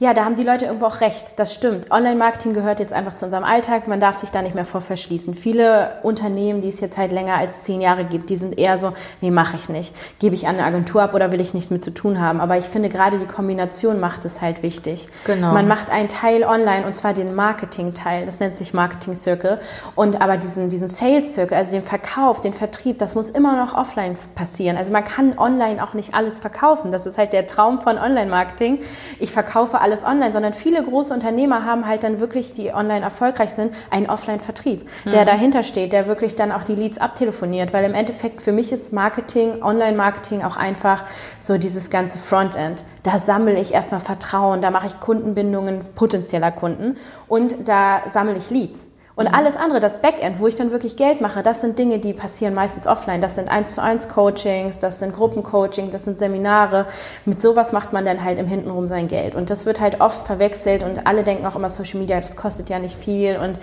ja, 0.02 0.14
da 0.14 0.24
haben 0.24 0.38
die 0.38 0.44
Leute 0.44 0.64
irgendwo 0.64 0.86
auch 0.86 1.02
recht. 1.02 1.38
Das 1.38 1.54
stimmt. 1.54 1.92
Online-Marketing 1.92 2.54
gehört 2.54 2.80
jetzt 2.80 2.94
einfach 2.94 3.14
zu 3.16 3.26
unserem 3.26 3.44
Alltag. 3.44 3.90
Man 3.90 4.00
darf 4.00 4.16
sich 4.16 4.30
da 4.32 4.42
nicht 4.42 4.56
mehr 4.56 4.64
vor 4.64 4.80
verschließen. 4.80 5.34
Viele 5.34 6.00
Unternehmen, 6.04 6.62
die 6.62 6.70
es 6.70 6.80
jetzt 6.80 6.98
halt 6.98 7.12
länger 7.12 7.36
als 7.36 7.64
zehn 7.64 7.82
Jahre 7.82 8.06
gibt, 8.06 8.30
die 8.30 8.38
sind 8.38 8.58
eher 8.58 8.78
so, 8.78 8.94
nee, 9.20 9.30
mache 9.30 9.58
ich 9.58 9.68
nicht. 9.68 9.94
Gebe 10.20 10.36
ich 10.36 10.48
an 10.48 10.56
eine 10.56 10.64
Agentur 10.64 11.02
ab 11.02 11.14
oder 11.14 11.34
will 11.34 11.42
ich 11.42 11.54
nichts 11.54 11.70
mit 11.70 11.84
zu 11.84 11.92
tun 11.92 12.22
haben. 12.22 12.40
Aber 12.40 12.58
ich 12.58 12.64
finde, 12.64 12.88
gerade 12.88 13.20
die 13.20 13.26
Kombination 13.26 14.00
macht 14.00 14.24
es 14.24 14.40
halt 14.40 14.64
wichtig. 14.64 15.10
Genau. 15.26 15.52
Man 15.52 15.68
macht 15.68 15.92
einen 15.92 16.08
Teil 16.08 16.46
online 16.46 16.86
und 16.86 16.96
zwar 16.96 17.14
den 17.14 17.36
Marketing-Teil. 17.36 18.24
Das 18.24 18.40
nennt 18.40 18.56
sich 18.56 18.74
Marketing 18.74 19.18
Circle. 19.18 19.60
Und 19.96 20.22
aber 20.22 20.38
diesen, 20.38 20.70
diesen 20.70 20.88
Sales 20.88 21.34
Circle, 21.34 21.58
also 21.58 21.74
den 21.74 21.84
Verkauf, 21.84 22.40
den 22.40 22.54
Vertrieb, 22.54 23.00
das 23.00 23.16
muss 23.16 23.30
immer 23.30 23.58
noch 23.58 23.74
offline 23.74 24.16
passieren. 24.34 24.78
Also 24.78 24.94
man 24.94 25.04
kann 25.04 25.38
online 25.38 25.84
auch 25.84 25.94
nicht 25.94 26.14
alles 26.14 26.40
verkaufen. 26.40 26.90
Das 26.90 27.06
ist 27.06 27.18
halt 27.18 27.34
der 27.34 27.48
Traum 27.48 27.80
von 27.80 27.98
Online-Marketing. 27.98 28.80
Ich 29.20 29.34
verkaufe 29.34 29.82
alles 29.82 29.89
alles 29.90 30.06
online, 30.06 30.32
sondern 30.32 30.54
viele 30.54 30.84
große 30.84 31.12
Unternehmer 31.12 31.66
haben 31.66 31.88
halt 31.88 32.04
dann 32.04 32.20
wirklich, 32.20 32.54
die 32.54 32.72
online 32.72 33.02
erfolgreich 33.02 33.50
sind, 33.50 33.74
einen 33.90 34.08
Offline-Vertrieb, 34.08 34.88
mhm. 35.06 35.10
der 35.10 35.26
dahinter 35.26 35.64
steht, 35.64 35.94
der 35.94 36.06
wirklich 36.06 36.36
dann 36.36 36.52
auch 36.52 36.64
die 36.64 36.76
Leads 36.76 37.00
abtelefoniert, 37.00 37.74
weil 37.74 37.84
im 37.86 37.96
Endeffekt 37.96 38.44
für 38.44 38.52
mich 38.52 38.72
ist 38.72 38.94
Marketing, 38.94 39.64
Online-Marketing 39.64 40.44
auch 40.44 40.58
einfach 40.58 41.06
so 41.40 41.58
dieses 41.58 41.90
ganze 41.90 42.20
Frontend. 42.20 42.84
Da 43.02 43.18
sammle 43.18 43.60
ich 43.60 43.74
erstmal 43.74 44.00
Vertrauen, 44.00 44.62
da 44.62 44.70
mache 44.70 44.86
ich 44.86 45.00
Kundenbindungen 45.00 45.80
potenzieller 45.96 46.52
Kunden 46.52 46.98
und 47.28 47.68
da 47.68 48.02
sammle 48.10 48.38
ich 48.38 48.52
Leads. 48.52 48.88
Und 49.20 49.28
mhm. 49.28 49.36
alles 49.36 49.58
andere, 49.58 49.82
das 49.82 50.02
Backend, 50.02 50.40
wo 50.40 50.48
ich 50.48 50.56
dann 50.56 50.72
wirklich 50.72 50.96
Geld 50.96 51.20
mache, 51.20 51.44
das 51.44 51.60
sind 51.60 51.78
Dinge, 51.78 52.00
die 52.00 52.14
passieren 52.14 52.54
meistens 52.54 52.88
offline. 52.88 53.20
Das 53.20 53.36
sind 53.36 53.52
eins 53.52 53.76
zu 53.76 53.84
eins 53.84 54.08
Coachings, 54.08 54.80
das 54.80 55.00
sind 55.00 55.14
Gruppencoaching, 55.14 55.92
das 55.92 56.06
sind 56.06 56.18
Seminare. 56.18 56.86
Mit 57.26 57.42
sowas 57.42 57.74
macht 57.74 57.92
man 57.92 58.06
dann 58.06 58.24
halt 58.24 58.40
im 58.40 58.48
Hintenrum 58.48 58.88
sein 58.88 59.10
Geld. 59.10 59.36
Und 59.36 59.50
das 59.50 59.66
wird 59.66 59.82
halt 59.82 60.00
oft 60.00 60.26
verwechselt 60.26 60.84
und 60.84 61.06
alle 61.06 61.26
denken 61.26 61.46
auch 61.46 61.58
immer 61.58 61.68
Social 61.68 62.00
Media, 62.00 62.22
das 62.22 62.38
kostet 62.38 62.70
ja 62.70 62.80
nicht 62.80 62.98
viel 62.98 63.36
und 63.36 63.60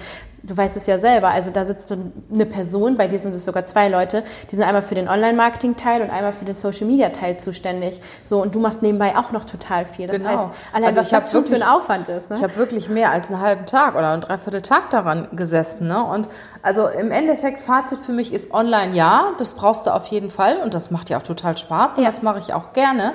du 0.46 0.56
weißt 0.56 0.76
es 0.76 0.86
ja 0.86 0.98
selber, 0.98 1.28
also 1.28 1.50
da 1.50 1.64
sitzt 1.64 1.92
eine 1.92 2.46
Person, 2.46 2.96
bei 2.96 3.08
dir 3.08 3.18
sind 3.18 3.34
es 3.34 3.44
sogar 3.44 3.64
zwei 3.64 3.88
Leute, 3.88 4.22
die 4.50 4.56
sind 4.56 4.64
einmal 4.64 4.82
für 4.82 4.94
den 4.94 5.08
Online-Marketing-Teil 5.08 6.02
und 6.02 6.10
einmal 6.10 6.32
für 6.32 6.44
den 6.44 6.54
Social-Media-Teil 6.54 7.38
zuständig. 7.38 8.00
So, 8.24 8.40
und 8.40 8.54
du 8.54 8.60
machst 8.60 8.82
nebenbei 8.82 9.16
auch 9.16 9.32
noch 9.32 9.44
total 9.44 9.84
viel. 9.84 10.06
Das 10.06 10.18
genau. 10.18 10.30
heißt, 10.30 10.44
allein 10.72 10.88
also 10.88 11.00
was 11.00 11.10
das 11.10 11.32
wirklich, 11.32 11.58
für 11.58 11.64
ein 11.64 11.68
Aufwand 11.68 12.08
ist. 12.08 12.30
Ne? 12.30 12.36
Ich 12.36 12.42
habe 12.42 12.56
wirklich 12.56 12.88
mehr 12.88 13.10
als 13.10 13.30
einen 13.30 13.40
halben 13.40 13.66
Tag 13.66 13.94
oder 13.94 14.10
einen 14.10 14.22
Dreiviertel-Tag 14.22 14.90
daran 14.90 15.28
gesessen. 15.32 15.88
Ne? 15.88 16.02
Und 16.02 16.28
also 16.62 16.88
im 16.88 17.10
Endeffekt, 17.10 17.60
Fazit 17.60 17.98
für 18.00 18.12
mich 18.12 18.32
ist 18.32 18.52
online 18.52 18.94
ja, 18.94 19.32
das 19.38 19.54
brauchst 19.54 19.86
du 19.86 19.90
auf 19.90 20.06
jeden 20.06 20.30
Fall 20.30 20.58
und 20.62 20.74
das 20.74 20.90
macht 20.90 21.10
ja 21.10 21.18
auch 21.18 21.22
total 21.22 21.56
Spaß 21.56 21.96
und 21.96 22.04
ja. 22.04 22.08
das 22.08 22.22
mache 22.22 22.38
ich 22.38 22.54
auch 22.54 22.72
gerne. 22.72 23.14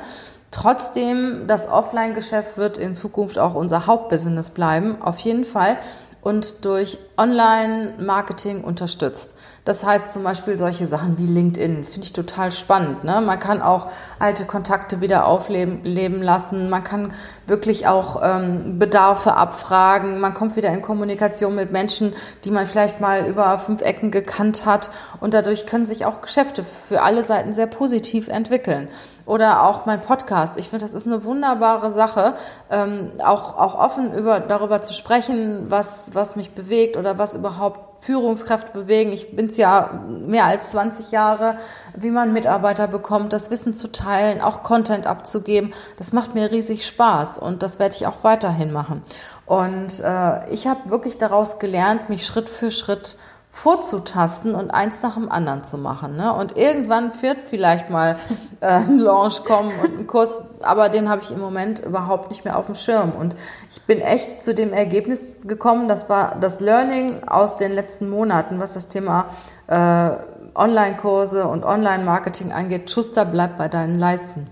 Trotzdem, 0.52 1.46
das 1.48 1.70
Offline-Geschäft 1.70 2.58
wird 2.58 2.78
in 2.78 2.94
Zukunft 2.94 3.40
auch 3.40 3.56
unser 3.56 3.88
Hauptbusiness 3.88 4.50
bleiben, 4.50 5.02
auf 5.02 5.18
jeden 5.20 5.46
Fall 5.46 5.78
und 6.22 6.66
durch 6.66 6.98
Online-Marketing 7.18 8.64
unterstützt. 8.64 9.36
Das 9.64 9.86
heißt 9.86 10.14
zum 10.14 10.24
Beispiel 10.24 10.58
solche 10.58 10.88
Sachen 10.88 11.20
wie 11.20 11.28
LinkedIn, 11.28 11.84
finde 11.84 12.06
ich 12.06 12.14
total 12.14 12.52
spannend. 12.52 13.04
Ne? 13.04 13.22
Man 13.22 13.38
kann 13.38 13.62
auch 13.62 13.88
alte 14.18 14.46
Kontakte 14.46 15.02
wieder 15.02 15.28
aufleben 15.28 15.84
leben 15.84 16.24
lassen, 16.24 16.70
man 16.72 16.84
kann 16.84 17.14
wirklich 17.46 17.88
auch 17.88 18.22
ähm, 18.24 18.80
Bedarfe 18.80 19.36
abfragen, 19.36 20.20
man 20.20 20.34
kommt 20.34 20.56
wieder 20.56 20.70
in 20.70 20.82
Kommunikation 20.82 21.54
mit 21.54 21.72
Menschen, 21.72 22.16
die 22.44 22.50
man 22.50 22.66
vielleicht 22.66 23.02
mal 23.02 23.28
über 23.28 23.60
fünf 23.60 23.84
Ecken 23.84 24.10
gekannt 24.10 24.66
hat 24.66 24.90
und 25.20 25.36
dadurch 25.36 25.68
können 25.68 25.86
sich 25.86 26.06
auch 26.06 26.22
Geschäfte 26.22 26.64
für 26.64 27.04
alle 27.04 27.24
Seiten 27.24 27.54
sehr 27.54 27.68
positiv 27.68 28.30
entwickeln 28.30 28.90
oder 29.28 29.64
auch 29.64 29.86
mein 29.86 30.02
Podcast. 30.02 30.58
Ich 30.58 30.70
finde, 30.70 30.86
das 30.86 30.96
ist 30.96 31.06
eine 31.06 31.24
wunderbare 31.24 31.92
Sache, 31.92 32.34
ähm, 32.72 33.12
auch, 33.24 33.58
auch 33.58 33.76
offen 33.76 34.14
über, 34.14 34.40
darüber 34.40 34.82
zu 34.82 34.94
sprechen, 34.94 35.66
was, 35.70 36.16
was 36.16 36.36
mich 36.36 36.52
bewegt 36.52 36.98
oder 36.98 37.20
was 37.20 37.36
überhaupt 37.36 37.91
Führungskräfte 38.02 38.72
bewegen. 38.72 39.14
Ich 39.14 39.36
bin 39.36 39.46
es 39.46 39.58
ja 39.58 40.02
mehr 40.10 40.46
als 40.46 40.72
20 40.72 41.12
Jahre, 41.12 41.58
wie 41.96 42.10
man 42.10 42.34
Mitarbeiter 42.34 42.88
bekommt, 42.88 43.32
das 43.32 43.52
Wissen 43.52 43.76
zu 43.76 43.92
teilen, 43.92 44.42
auch 44.42 44.64
Content 44.64 45.06
abzugeben. 45.06 45.72
Das 45.98 46.12
macht 46.12 46.34
mir 46.34 46.52
riesig 46.52 46.86
Spaß 46.86 47.38
und 47.38 47.62
das 47.62 47.78
werde 47.78 47.96
ich 47.96 48.08
auch 48.08 48.24
weiterhin 48.24 48.72
machen. 48.72 49.04
Und 49.46 50.02
äh, 50.04 50.50
ich 50.50 50.66
habe 50.66 50.90
wirklich 50.90 51.20
daraus 51.20 51.60
gelernt, 51.60 52.10
mich 52.10 52.26
Schritt 52.26 52.50
für 52.50 52.72
Schritt 52.72 53.18
vorzutasten 53.54 54.56
und 54.56 54.72
eins 54.72 55.04
nach 55.04 55.16
dem 55.16 55.30
anderen 55.30 55.66
zu 55.66 55.78
machen. 55.78 56.16
Ne? 56.16 56.34
Und 56.34 56.58
irgendwann 56.58 57.12
wird 57.22 57.40
vielleicht 57.44 57.90
mal 57.90 58.16
äh, 58.62 58.68
ein 58.68 58.98
Launch 58.98 59.44
kommen 59.44 59.72
und 59.84 60.00
ein 60.00 60.08
Kurs, 60.08 60.42
aber 60.62 60.88
den 60.88 61.10
habe 61.10 61.22
ich 61.22 61.32
im 61.32 61.40
Moment 61.40 61.80
überhaupt 61.80 62.30
nicht 62.30 62.46
mehr 62.46 62.58
auf 62.58 62.68
dem 62.68 62.76
Schirm. 62.76 63.12
Und 63.12 63.36
ich 63.70 63.82
bin 63.82 64.00
echt 64.00 64.42
zu 64.42 64.56
dem 64.56 64.72
Ergebnis 64.72 65.42
gekommen, 65.46 65.90
das 65.90 66.10
war 66.10 66.38
das 66.40 66.62
Learning 66.62 67.28
aus 67.28 67.58
den 67.58 67.74
letzten 67.74 68.10
Monaten, 68.10 68.60
was 68.60 68.74
das 68.74 68.88
Thema 68.88 69.26
äh, 69.68 70.12
Online-Kurse 70.56 71.46
und 71.46 71.66
Online-Marketing 71.66 72.54
angeht. 72.54 72.90
Schuster 72.90 73.26
bleibt 73.26 73.58
bei 73.58 73.68
deinen 73.68 74.00
Leisten. 74.00 74.48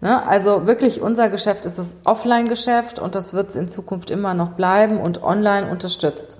Ne? 0.00 0.26
Also 0.26 0.66
wirklich, 0.66 1.02
unser 1.02 1.28
Geschäft 1.28 1.66
ist 1.66 1.78
das 1.78 1.96
Offline-Geschäft 2.04 2.98
und 2.98 3.14
das 3.14 3.34
wird 3.34 3.50
es 3.50 3.56
in 3.56 3.68
Zukunft 3.68 4.10
immer 4.10 4.32
noch 4.32 4.50
bleiben 4.50 4.98
und 4.98 5.22
online 5.22 5.70
unterstützt. 5.70 6.38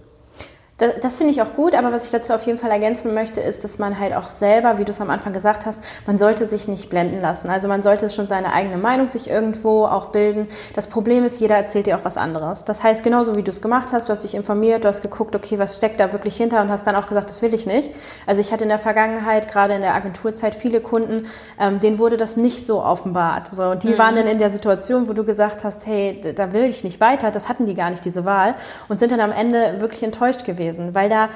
Das, 0.79 1.01
das 1.01 1.17
finde 1.17 1.33
ich 1.33 1.43
auch 1.43 1.55
gut, 1.55 1.75
aber 1.75 1.91
was 1.91 2.05
ich 2.05 2.12
dazu 2.12 2.33
auf 2.33 2.43
jeden 2.43 2.61
Fall 2.61 2.71
ergänzen 2.71 3.12
möchte, 3.12 3.41
ist, 3.41 3.64
dass 3.64 3.79
man 3.79 3.99
halt 3.99 4.14
auch 4.14 4.31
selber, 4.31 4.79
wie 4.79 4.85
du 4.85 4.93
es 4.93 5.01
am 5.01 5.11
Anfang 5.11 5.33
gesagt 5.33 5.67
hast, 5.67 5.83
man 6.07 6.19
sollte 6.19 6.47
sich 6.47 6.69
nicht 6.69 6.88
blenden 6.88 7.21
lassen. 7.21 7.51
Also 7.51 7.67
man 7.67 7.83
sollte 7.83 8.09
schon 8.11 8.29
seine 8.29 8.53
eigene 8.53 8.77
Meinung 8.77 9.09
sich 9.09 9.29
irgendwo 9.29 9.87
auch 9.87 10.07
bilden. 10.07 10.47
Das 10.77 10.87
Problem 10.87 11.25
ist, 11.25 11.41
jeder 11.41 11.57
erzählt 11.57 11.87
dir 11.87 11.97
auch 11.97 12.05
was 12.05 12.17
anderes. 12.17 12.64
Das 12.64 12.85
heißt, 12.85 13.03
genauso 13.03 13.35
wie 13.35 13.43
du 13.43 13.51
es 13.51 13.61
gemacht 13.61 13.88
hast, 13.91 14.09
du 14.09 14.12
hast 14.12 14.23
dich 14.23 14.37
informiert, 14.37 14.85
du 14.85 14.88
hast 14.88 15.03
geguckt, 15.03 15.35
okay, 15.35 15.59
was 15.59 15.77
steckt 15.77 15.99
da 15.99 16.12
wirklich 16.12 16.37
hinter 16.37 16.62
und 16.62 16.69
hast 16.69 16.87
dann 16.87 16.95
auch 16.95 17.09
gesagt, 17.09 17.29
das 17.29 17.43
will 17.43 17.55
ich 17.55 17.67
nicht. 17.67 17.91
Also 18.25 18.41
ich 18.41 18.53
hatte 18.53 18.62
in 18.62 18.71
der 18.71 18.79
Vergangenheit, 18.79 19.51
gerade 19.51 19.75
in 19.75 19.81
der 19.81 19.95
Agenturzeit, 19.95 20.55
viele 20.55 20.81
Kunden, 20.81 21.27
ähm, 21.59 21.81
denen 21.81 21.99
wurde 21.99 22.17
das 22.17 22.37
nicht 22.37 22.64
so 22.64 22.85
offenbart. 22.85 23.49
So, 23.53 23.75
die 23.75 23.88
mhm. 23.88 23.99
waren 23.99 24.14
dann 24.14 24.29
in 24.29 24.38
der 24.38 24.51
Situation, 24.51 25.09
wo 25.09 25.12
du 25.12 25.25
gesagt 25.25 25.64
hast, 25.64 25.87
hey, 25.87 26.21
da 26.37 26.53
will 26.53 26.67
ich 26.67 26.85
nicht 26.85 27.01
weiter, 27.01 27.33
das 27.33 27.49
hatten 27.49 27.67
die 27.67 27.75
gar 27.75 27.91
nicht, 27.91 28.05
diese 28.05 28.25
Wahl, 28.25 28.55
und 28.88 29.01
sind 29.01 29.11
dann 29.11 29.21
am 29.21 29.33
Ende 29.33 29.81
wirklich 29.81 30.05
enttäuscht 30.05 30.45
gewesen 30.45 30.68
gewesen, 30.69 30.95
weil 30.95 31.09
da 31.09 31.31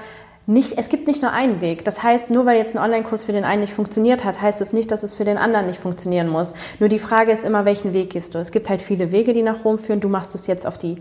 nicht, 0.47 0.77
es 0.77 0.89
gibt 0.89 1.07
nicht 1.07 1.23
nur 1.23 1.33
einen 1.33 1.61
Weg. 1.61 1.85
Das 1.85 2.03
heißt, 2.03 2.31
nur 2.31 2.47
weil 2.47 2.57
jetzt 2.57 2.77
ein 2.77 2.83
Online-Kurs 2.83 3.25
für 3.25 3.33
den 3.33 3.45
einen 3.45 3.61
nicht 3.61 3.73
funktioniert 3.73 4.25
hat, 4.25 4.41
heißt 4.41 4.61
es 4.61 4.73
nicht, 4.73 4.91
dass 4.91 5.05
es 5.05 5.15
für 5.15 5.25
den 5.25 5.39
anderen 5.39 5.67
nicht 5.67 5.79
funktionieren 5.79 6.29
muss. 6.29 6.53
Nur 6.81 6.89
die 6.89 6.99
Frage 6.99 7.31
ist 7.31 7.45
immer, 7.45 7.65
welchen 7.65 7.95
Weg 7.95 8.11
gehst 8.11 8.35
du? 8.35 8.39
Es 8.39 8.51
gibt 8.51 8.69
halt 8.69 8.83
viele 8.83 9.13
Wege, 9.13 9.35
die 9.35 9.43
nach 9.43 9.65
Rom 9.65 9.79
führen. 9.79 10.01
Du 10.01 10.09
machst 10.09 10.35
es 10.35 10.49
jetzt 10.49 10.67
auf 10.67 10.79
die 10.79 11.01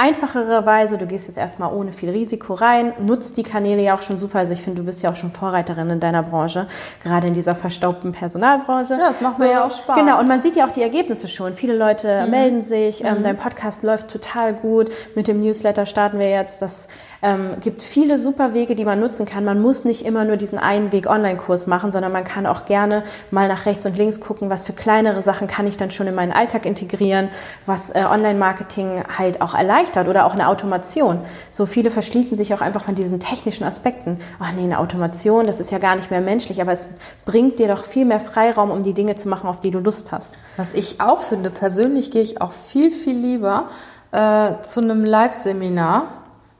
einfachere 0.00 0.64
Weise. 0.64 0.96
Du 0.96 1.06
gehst 1.06 1.28
jetzt 1.28 1.36
erstmal 1.36 1.72
ohne 1.72 1.92
viel 1.92 2.08
Risiko 2.08 2.54
rein, 2.54 2.94
nutzt 2.98 3.36
die 3.36 3.42
Kanäle 3.42 3.82
ja 3.82 3.94
auch 3.94 4.00
schon 4.00 4.18
super. 4.18 4.38
Also 4.38 4.54
ich 4.54 4.62
finde, 4.62 4.80
du 4.80 4.86
bist 4.86 5.02
ja 5.02 5.10
auch 5.10 5.16
schon 5.16 5.30
Vorreiterin 5.30 5.90
in 5.90 6.00
deiner 6.00 6.22
Branche, 6.22 6.66
gerade 7.02 7.26
in 7.26 7.34
dieser 7.34 7.54
verstaubten 7.54 8.12
Personalbranche. 8.12 8.94
Ja, 8.94 9.08
das 9.08 9.20
macht 9.20 9.38
mir 9.38 9.46
so, 9.46 9.52
ja 9.52 9.66
auch 9.66 9.70
Spaß. 9.70 9.98
Genau, 9.98 10.18
und 10.18 10.26
man 10.26 10.40
sieht 10.40 10.56
ja 10.56 10.66
auch 10.66 10.70
die 10.70 10.82
Ergebnisse 10.82 11.28
schon. 11.28 11.52
Viele 11.52 11.76
Leute 11.76 12.22
mhm. 12.24 12.30
melden 12.30 12.62
sich, 12.62 13.04
ähm, 13.04 13.18
mhm. 13.18 13.24
dein 13.24 13.36
Podcast 13.36 13.82
läuft 13.82 14.08
total 14.08 14.54
gut. 14.54 14.88
Mit 15.14 15.28
dem 15.28 15.42
Newsletter 15.42 15.84
starten 15.84 16.18
wir 16.18 16.30
jetzt. 16.30 16.62
Das 16.62 16.88
ähm, 17.22 17.50
gibt 17.60 17.82
viele 17.82 18.16
super 18.16 18.54
Wege, 18.54 18.74
die 18.74 18.86
man 18.86 19.00
nutzen 19.00 19.26
kann. 19.26 19.44
Man 19.44 19.60
muss 19.60 19.84
nicht 19.84 20.06
immer 20.06 20.24
nur 20.24 20.38
diesen 20.38 20.58
einen 20.58 20.92
Weg 20.92 21.10
Online-Kurs 21.10 21.66
machen, 21.66 21.92
sondern 21.92 22.10
man 22.10 22.24
kann 22.24 22.46
auch 22.46 22.64
gerne 22.64 23.02
mal 23.30 23.48
nach 23.48 23.66
rechts 23.66 23.84
und 23.84 23.98
links 23.98 24.18
gucken, 24.20 24.48
was 24.48 24.64
für 24.64 24.72
kleinere 24.72 25.20
Sachen 25.20 25.46
kann 25.46 25.66
ich 25.66 25.76
dann 25.76 25.90
schon 25.90 26.06
in 26.06 26.14
meinen 26.14 26.32
Alltag 26.32 26.64
integrieren, 26.64 27.28
was 27.66 27.90
äh, 27.90 28.04
Online-Marketing 28.08 29.02
halt 29.18 29.42
auch 29.42 29.54
erleichtert 29.54 29.89
oder 29.96 30.26
auch 30.26 30.34
eine 30.34 30.48
Automation. 30.48 31.20
So 31.50 31.66
viele 31.66 31.90
verschließen 31.90 32.36
sich 32.36 32.54
auch 32.54 32.60
einfach 32.60 32.82
von 32.82 32.94
diesen 32.94 33.20
technischen 33.20 33.64
Aspekten. 33.64 34.18
Ach 34.38 34.52
nee, 34.52 34.62
eine 34.62 34.78
Automation, 34.78 35.46
das 35.46 35.60
ist 35.60 35.70
ja 35.70 35.78
gar 35.78 35.96
nicht 35.96 36.10
mehr 36.10 36.20
menschlich, 36.20 36.60
aber 36.60 36.72
es 36.72 36.90
bringt 37.24 37.58
dir 37.58 37.68
doch 37.68 37.84
viel 37.84 38.04
mehr 38.04 38.20
Freiraum, 38.20 38.70
um 38.70 38.82
die 38.82 38.94
Dinge 38.94 39.16
zu 39.16 39.28
machen, 39.28 39.48
auf 39.48 39.60
die 39.60 39.70
du 39.70 39.78
Lust 39.78 40.12
hast. 40.12 40.38
Was 40.56 40.72
ich 40.72 41.00
auch 41.00 41.22
finde, 41.22 41.50
persönlich 41.50 42.10
gehe 42.10 42.22
ich 42.22 42.40
auch 42.40 42.52
viel, 42.52 42.90
viel 42.90 43.16
lieber 43.16 43.68
äh, 44.12 44.54
zu 44.62 44.80
einem 44.80 45.04
Live-Seminar, 45.04 46.04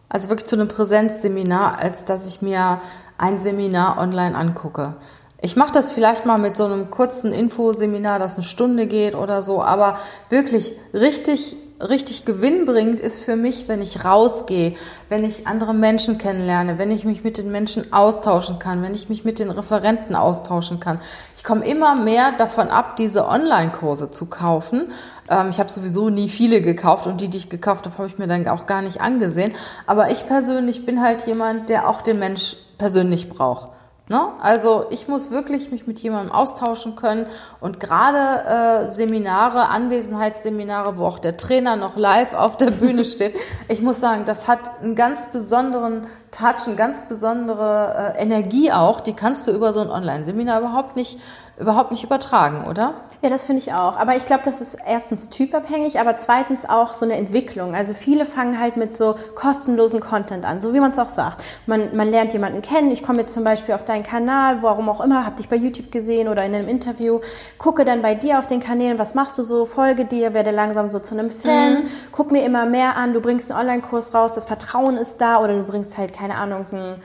also 0.08 0.28
wirklich 0.28 0.46
zu 0.46 0.56
einem 0.56 0.68
Präsenzseminar, 0.68 1.78
als 1.78 2.04
dass 2.04 2.28
ich 2.28 2.42
mir 2.42 2.80
ein 3.18 3.38
Seminar 3.38 3.98
online 3.98 4.36
angucke. 4.36 4.96
Ich 5.42 5.56
mache 5.56 5.72
das 5.72 5.92
vielleicht 5.92 6.26
mal 6.26 6.38
mit 6.38 6.56
so 6.56 6.66
einem 6.66 6.90
kurzen 6.90 7.32
Infoseminar, 7.32 8.18
das 8.18 8.36
eine 8.36 8.44
Stunde 8.44 8.86
geht 8.86 9.14
oder 9.14 9.42
so, 9.42 9.62
aber 9.62 9.98
wirklich 10.28 10.74
richtig 10.92 11.56
richtig 11.88 12.24
gewinnbringend 12.24 13.00
ist 13.00 13.20
für 13.20 13.36
mich, 13.36 13.68
wenn 13.68 13.80
ich 13.80 14.04
rausgehe, 14.04 14.74
wenn 15.08 15.24
ich 15.24 15.46
andere 15.46 15.74
Menschen 15.74 16.18
kennenlerne, 16.18 16.78
wenn 16.78 16.90
ich 16.90 17.04
mich 17.04 17.24
mit 17.24 17.38
den 17.38 17.50
Menschen 17.50 17.92
austauschen 17.92 18.58
kann, 18.58 18.82
wenn 18.82 18.94
ich 18.94 19.08
mich 19.08 19.24
mit 19.24 19.38
den 19.38 19.50
Referenten 19.50 20.14
austauschen 20.14 20.80
kann. 20.80 21.00
Ich 21.36 21.44
komme 21.44 21.66
immer 21.66 22.00
mehr 22.00 22.32
davon 22.32 22.68
ab, 22.68 22.96
diese 22.96 23.26
Online-Kurse 23.26 24.10
zu 24.10 24.26
kaufen. 24.26 24.92
Ähm, 25.28 25.48
ich 25.50 25.58
habe 25.58 25.70
sowieso 25.70 26.10
nie 26.10 26.28
viele 26.28 26.60
gekauft 26.60 27.06
und 27.06 27.20
die, 27.20 27.28
die 27.28 27.38
ich 27.38 27.48
gekauft 27.48 27.86
habe, 27.86 27.96
habe 27.98 28.08
ich 28.08 28.18
mir 28.18 28.26
dann 28.26 28.46
auch 28.48 28.66
gar 28.66 28.82
nicht 28.82 29.00
angesehen. 29.00 29.52
Aber 29.86 30.10
ich 30.10 30.26
persönlich 30.26 30.84
bin 30.84 31.02
halt 31.02 31.26
jemand, 31.26 31.68
der 31.68 31.88
auch 31.88 32.02
den 32.02 32.18
Mensch 32.18 32.56
persönlich 32.78 33.28
braucht. 33.28 33.70
Ne? 34.11 34.20
Also 34.40 34.87
ich 34.90 35.07
muss 35.07 35.31
wirklich 35.31 35.70
mich 35.70 35.87
mit 35.87 36.01
jemandem 36.01 36.33
austauschen 36.33 36.96
können 36.96 37.27
und 37.61 37.79
gerade 37.79 38.85
äh, 38.85 38.90
Seminare, 38.90 39.68
Anwesenheitsseminare, 39.68 40.99
wo 40.99 41.05
auch 41.05 41.20
der 41.20 41.37
Trainer 41.37 41.77
noch 41.77 41.96
live 41.96 42.35
auf 42.35 42.57
der 42.57 42.73
Bühne 42.73 43.05
steht, 43.07 43.37
ich 43.68 43.83
muss 43.83 44.01
sagen, 44.01 44.25
das 44.25 44.49
hat 44.49 44.59
einen 44.83 44.96
ganz 44.96 45.27
besonderen 45.27 46.09
Touch, 46.33 46.66
eine 46.66 46.75
ganz 46.75 47.03
besondere 47.03 48.14
äh, 48.16 48.20
Energie 48.20 48.73
auch, 48.73 48.99
die 48.99 49.12
kannst 49.12 49.46
du 49.46 49.53
über 49.53 49.73
so 49.73 49.79
ein 49.79 49.90
Online-Seminar 49.90 50.59
überhaupt 50.59 50.96
nicht 50.96 51.20
überhaupt 51.61 51.90
nicht 51.90 52.03
übertragen, 52.03 52.66
oder? 52.66 52.94
Ja, 53.23 53.29
das 53.29 53.44
finde 53.44 53.61
ich 53.61 53.75
auch. 53.75 53.96
Aber 53.99 54.16
ich 54.16 54.25
glaube, 54.25 54.42
das 54.44 54.61
ist 54.62 54.79
erstens 54.87 55.29
typabhängig, 55.29 56.01
aber 56.01 56.16
zweitens 56.16 56.68
auch 56.68 56.94
so 56.94 57.05
eine 57.05 57.16
Entwicklung. 57.16 57.75
Also 57.75 57.92
viele 57.92 58.25
fangen 58.25 58.59
halt 58.59 58.79
mit 58.79 58.94
so 58.94 59.14
kostenlosen 59.35 60.01
Content 60.01 60.46
an, 60.46 60.61
so 60.61 60.73
wie 60.73 60.81
man 60.81 60.92
es 60.92 60.99
auch 60.99 61.09
sagt. 61.09 61.44
Man, 61.66 61.94
man 61.94 62.11
lernt 62.11 62.33
jemanden 62.33 62.62
kennen. 62.62 62.90
Ich 62.90 63.03
komme 63.03 63.20
jetzt 63.20 63.35
zum 63.35 63.44
Beispiel 63.44 63.75
auf 63.75 63.85
deinen 64.00 64.02
Kanal, 64.02 64.62
warum 64.62 64.88
auch 64.88 65.00
immer, 65.00 65.24
habe 65.24 65.36
dich 65.36 65.48
bei 65.48 65.56
YouTube 65.56 65.90
gesehen 65.92 66.28
oder 66.28 66.44
in 66.44 66.54
einem 66.54 66.68
Interview, 66.68 67.20
gucke 67.58 67.84
dann 67.84 68.02
bei 68.02 68.14
dir 68.14 68.38
auf 68.38 68.46
den 68.46 68.60
Kanälen, 68.60 68.98
was 68.98 69.14
machst 69.14 69.38
du 69.38 69.42
so, 69.42 69.66
folge 69.66 70.04
dir, 70.04 70.34
werde 70.34 70.50
langsam 70.50 70.90
so 70.90 70.98
zu 70.98 71.14
einem 71.14 71.30
Fan, 71.30 71.82
mhm. 71.82 71.88
guck 72.12 72.30
mir 72.32 72.44
immer 72.44 72.66
mehr 72.66 72.96
an, 72.96 73.12
du 73.12 73.20
bringst 73.20 73.50
einen 73.50 73.60
Online-Kurs 73.60 74.14
raus, 74.14 74.32
das 74.32 74.44
Vertrauen 74.44 74.96
ist 74.96 75.20
da 75.20 75.40
oder 75.40 75.54
du 75.54 75.64
bringst 75.64 75.98
halt, 75.98 76.12
keine 76.12 76.36
Ahnung, 76.36 76.66
ein 76.72 76.96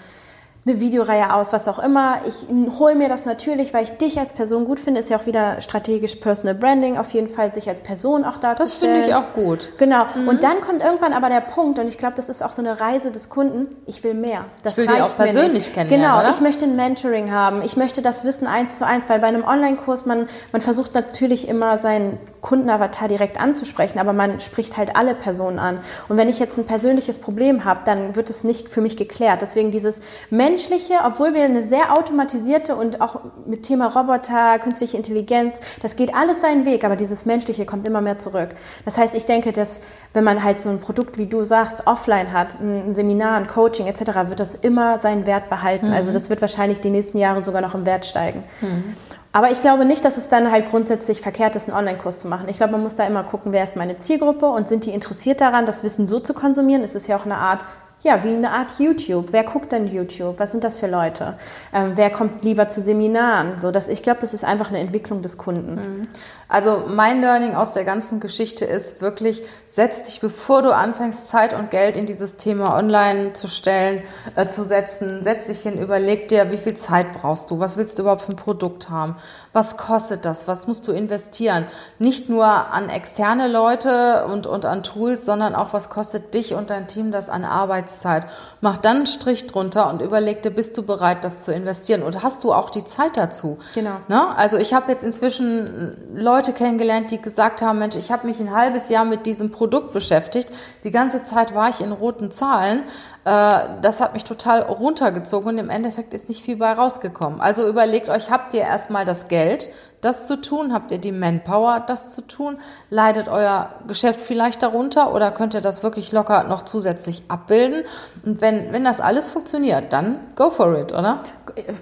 eine 0.68 0.80
Videoreihe 0.80 1.32
aus, 1.32 1.54
was 1.54 1.68
auch 1.68 1.78
immer. 1.78 2.18
Ich 2.28 2.48
hole 2.80 2.96
mir 2.96 3.08
das 3.08 3.26
natürlich, 3.26 3.72
weil 3.74 3.84
ich 3.84 3.92
dich 3.98 4.18
als 4.20 4.34
Person 4.34 4.66
gut 4.66 4.80
finde. 4.80 5.00
Ist 5.00 5.12
ja 5.12 5.18
auch 5.18 5.28
wieder 5.28 5.62
strategisch 5.62 6.16
Personal 6.16 6.56
Branding, 6.56 6.98
auf 6.98 7.12
jeden 7.12 7.30
Fall 7.30 7.54
sich 7.54 7.70
als 7.70 7.82
Person 7.82 8.26
auch 8.26 8.38
darzustellen. 8.38 8.96
Das 8.96 9.06
finde 9.06 9.08
ich 9.08 9.16
auch 9.16 9.34
gut. 9.34 9.70
Genau. 9.78 10.06
Mhm. 10.16 10.28
Und 10.28 10.44
dann 10.44 10.62
kommt 10.62 10.84
irgendwann 10.84 11.14
aber 11.14 11.30
der 11.30 11.42
Punkt, 11.42 11.78
und 11.78 11.88
ich 11.88 12.00
glaube, 12.00 12.16
das 12.16 12.30
ist 12.30 12.42
auch 12.42 12.52
so 12.52 12.64
eine 12.64 12.80
Reise 12.80 13.12
des 13.12 13.30
Kunden. 13.30 13.76
Ich 13.86 14.04
will 14.04 14.16
mehr. 14.16 14.46
Das 14.64 14.78
ich 14.78 14.88
will 14.88 14.96
dich 14.96 15.04
auch 15.04 15.16
persönlich 15.16 15.72
kennenlernen. 15.72 16.08
Genau. 16.08 16.20
Oder? 16.20 16.32
Ich 16.32 16.42
möchte 16.42 16.66
ein 16.66 16.76
Mentoring 16.76 17.32
haben. 17.32 17.62
Ich 17.62 17.78
möchte 17.78 18.02
das 18.02 18.24
Wissen 18.24 18.48
eins 18.48 18.80
zu 18.80 18.88
eins, 18.88 19.08
weil 19.08 19.20
bei 19.20 19.28
einem 19.28 19.44
Online-Kurs 19.44 20.08
man 20.08 20.28
man 20.52 20.62
versucht 20.62 20.96
natürlich 20.96 21.48
immer 21.48 21.78
seinen 21.78 22.18
Kundenavatar 22.42 23.08
direkt 23.08 23.40
anzusprechen, 23.40 24.00
aber 24.00 24.14
man 24.14 24.40
spricht 24.40 24.78
halt 24.78 24.96
alle 24.96 25.16
Personen 25.16 25.60
an. 25.60 25.80
Und 26.10 26.18
wenn 26.18 26.30
ich 26.30 26.40
jetzt 26.40 26.58
ein 26.58 26.66
persönliches 26.66 27.20
Problem 27.20 27.66
habe, 27.66 27.82
dann 27.86 28.16
wird 28.16 28.30
es 28.30 28.44
nicht 28.44 28.70
für 28.70 28.82
mich 28.82 28.98
geklärt. 28.98 29.42
Deswegen 29.42 29.72
dieses 29.72 30.02
menschliche, 30.30 30.96
obwohl 31.06 31.34
wir 31.34 31.44
eine 31.44 31.64
sehr 31.64 31.98
automatisierte 31.98 32.76
und 32.76 33.02
auch 33.02 33.22
mit 33.46 33.64
Thema 33.64 33.88
Roboter, 33.88 34.60
künstliche 34.60 34.98
Intelligenz, 34.98 35.60
das 35.82 35.96
geht 35.96 36.16
alles 36.16 36.42
seinen 36.42 36.66
Weg, 36.66 36.84
aber 36.84 36.96
dieses 36.96 37.26
menschliche 37.26 37.66
kommt 37.66 37.88
immer 37.88 38.02
mehr 38.02 38.20
zurück. 38.20 38.50
Das 38.86 38.98
heißt, 38.98 39.16
ich 39.16 39.26
denke, 39.26 39.52
dass 39.52 39.82
wenn 40.14 40.24
man 40.24 40.44
halt 40.44 40.62
so 40.62 40.70
ein 40.70 40.80
Produkt, 40.80 41.18
wie 41.18 41.26
du 41.26 41.44
sagst, 41.44 41.88
offline 41.88 42.32
hat, 42.32 42.60
ein 42.60 42.94
Seminar, 42.94 43.38
ein 43.38 43.48
Coaching 43.48 43.88
etc., 43.88 44.28
wird 44.28 44.40
das 44.40 44.56
immer 44.56 45.00
seinen 45.00 45.26
Wert 45.26 45.50
behalten. 45.50 45.88
Mhm. 45.88 45.94
Also 45.94 46.14
das 46.14 46.30
wird 46.30 46.42
wahrscheinlich 46.42 46.80
die 46.80 46.90
nächsten 46.90 47.18
Jahre 47.18 47.42
sogar 47.42 47.62
noch 47.62 47.76
im 47.76 47.86
Wert 47.86 48.06
steigen. 48.06 48.44
Mhm. 48.62 48.96
Aber 49.36 49.52
ich 49.52 49.60
glaube 49.60 49.84
nicht, 49.84 50.06
dass 50.06 50.16
es 50.16 50.30
dann 50.30 50.50
halt 50.50 50.70
grundsätzlich 50.70 51.20
verkehrt 51.20 51.58
ist, 51.58 51.68
einen 51.68 51.78
Online-Kurs 51.78 52.22
zu 52.22 52.30
machen. 52.30 52.48
Ich 52.48 52.56
glaube, 52.56 52.72
man 52.72 52.82
muss 52.82 52.96
da 52.96 53.06
immer 53.06 53.26
gucken, 53.26 53.52
wer 53.52 53.66
ist 53.66 53.76
meine 53.76 53.98
Zielgruppe 53.98 54.46
und 54.46 54.70
sind 54.70 54.86
die 54.86 54.92
interessiert 54.92 55.42
daran, 55.42 55.66
das 55.66 55.84
Wissen 55.84 56.08
so 56.08 56.22
zu 56.22 56.34
konsumieren. 56.34 56.86
Es 56.86 56.96
ist 56.96 57.10
ja 57.10 57.18
auch 57.18 57.26
eine 57.26 57.36
Art 57.36 57.66
ja, 58.02 58.24
wie 58.24 58.30
eine 58.30 58.52
Art 58.52 58.74
YouTube. 58.78 59.30
Wer 59.32 59.44
guckt 59.44 59.72
denn 59.72 59.88
YouTube? 59.88 60.36
Was 60.38 60.52
sind 60.52 60.64
das 60.64 60.78
für 60.78 60.86
Leute? 60.86 61.38
Ähm, 61.74 61.94
wer 61.96 62.12
kommt 62.12 62.44
lieber 62.44 62.68
zu 62.68 62.80
Seminaren? 62.80 63.58
So, 63.58 63.72
dass 63.72 63.88
ich 63.88 64.04
glaube, 64.04 64.20
das 64.22 64.36
ist 64.36 64.46
einfach 64.46 64.70
eine 64.70 64.80
Entwicklung 64.80 65.24
des 65.24 65.38
Kunden. 65.38 65.76
Mhm. 65.76 66.08
Also 66.48 66.84
mein 66.88 67.22
Learning 67.22 67.56
aus 67.56 67.74
der 67.74 67.84
ganzen 67.84 68.20
Geschichte 68.20 68.66
ist 68.66 69.02
wirklich, 69.02 69.44
setz 69.70 70.04
dich, 70.04 70.22
bevor 70.22 70.62
du 70.62 70.74
anfängst, 70.74 71.28
Zeit 71.28 71.54
und 71.54 71.72
Geld 71.72 71.98
in 71.98 72.06
dieses 72.06 72.38
Thema 72.38 72.78
online 72.78 73.34
zu 73.34 73.48
stellen, 73.48 74.04
äh, 74.36 74.48
zu 74.48 74.64
setzen, 74.64 75.24
setz 75.24 75.48
dich 75.48 75.60
hin, 75.60 75.80
überleg 75.80 76.28
dir, 76.28 76.52
wie 76.52 76.58
viel 76.58 76.76
Zeit 76.76 77.12
brauchst 77.14 77.52
du? 77.52 77.60
Was 77.60 77.78
willst 77.78 77.98
du 77.98 78.04
überhaupt 78.04 78.24
für 78.24 78.32
ein 78.32 78.38
Produkt 78.38 78.90
haben? 78.90 79.16
Was 79.54 79.78
kostet 79.78 80.26
das? 80.26 80.48
Was 80.48 80.68
musst 80.68 80.88
du 80.88 80.92
investieren? 80.92 81.66
Nicht 82.00 82.30
nur 82.30 82.46
an 82.46 82.90
externe 82.90 83.48
Leute 83.48 84.26
und, 84.26 84.48
und 84.48 84.66
an 84.66 84.84
Tools, 84.84 85.26
sondern 85.26 85.56
auch, 85.56 85.74
was 85.74 85.90
kostet 85.90 86.34
dich 86.34 86.54
und 86.54 86.70
dein 86.70 86.88
Team 86.88 87.12
das 87.12 87.30
an 87.30 87.44
Arbeits 87.44 87.76
Arbeitszeit. 87.76 88.26
Mach 88.62 88.78
dann 88.78 88.98
einen 88.98 89.06
Strich 89.06 89.48
drunter 89.48 89.90
und 89.90 90.02
überleg 90.02 90.42
dir, 90.42 90.52
bist 90.52 90.78
du 90.78 90.84
bereit, 90.84 91.24
das 91.24 91.44
zu 91.44 91.54
investieren? 91.54 92.04
Und 92.04 92.24
hast 92.24 92.44
du 92.44 92.54
auch 92.54 92.70
die 92.70 92.84
Zeit 92.84 93.18
dazu? 93.18 93.58
Genau. 93.74 93.98
Ne? 94.08 94.36
Also 94.38 94.58
ich 94.58 94.74
habe 94.74 94.92
jetzt 94.92 95.04
inzwischen 95.04 95.98
Leute 96.16 96.35
kennengelernt, 96.54 97.12
die 97.12 97.22
gesagt 97.22 97.62
haben, 97.62 97.80
Mensch, 97.80 97.96
ich 97.96 98.12
habe 98.12 98.28
mich 98.28 98.40
ein 98.40 98.56
halbes 98.56 98.90
Jahr 98.90 99.06
mit 99.06 99.26
diesem 99.26 99.52
Produkt 99.52 99.94
beschäftigt. 99.94 100.50
Die 100.84 100.92
ganze 100.92 101.24
Zeit 101.24 101.56
war 101.56 101.70
ich 101.70 101.82
in 101.82 101.92
roten 101.92 102.32
Zahlen. 102.32 102.84
Äh, 103.26 103.60
das 103.82 104.02
hat 104.02 104.14
mich 104.14 104.24
total 104.24 104.62
runtergezogen 104.62 105.50
und 105.50 105.58
im 105.58 105.70
Endeffekt 105.70 106.14
ist 106.14 106.30
nicht 106.30 106.44
viel 106.44 106.58
bei 106.58 106.72
rausgekommen. 106.72 107.42
Also 107.42 107.68
überlegt 107.68 108.10
euch, 108.10 108.30
habt 108.30 108.54
ihr 108.54 108.62
erstmal 108.62 109.06
das 109.06 109.28
Geld, 109.28 109.72
das 110.06 110.28
zu 110.28 110.40
tun? 110.40 110.72
Habt 110.74 110.92
ihr 110.92 111.00
die 111.00 111.12
Manpower, 111.12 111.80
das 111.80 112.12
zu 112.12 112.22
tun? 112.22 112.58
Leidet 112.90 113.28
euer 113.28 113.70
Geschäft 113.88 114.22
vielleicht 114.22 114.62
darunter 114.62 115.14
oder 115.14 115.32
könnt 115.32 115.54
ihr 115.54 115.62
das 115.62 115.84
wirklich 115.84 116.12
locker 116.12 116.44
noch 116.44 116.64
zusätzlich 116.64 117.24
abbilden? 117.28 117.84
Und 118.24 118.40
wenn, 118.42 118.72
wenn 118.72 118.84
das 118.84 119.02
alles 119.02 119.30
funktioniert, 119.30 119.92
dann 119.92 120.20
go 120.36 120.52
for 120.52 120.78
it, 120.78 120.94
oder? 120.94 121.20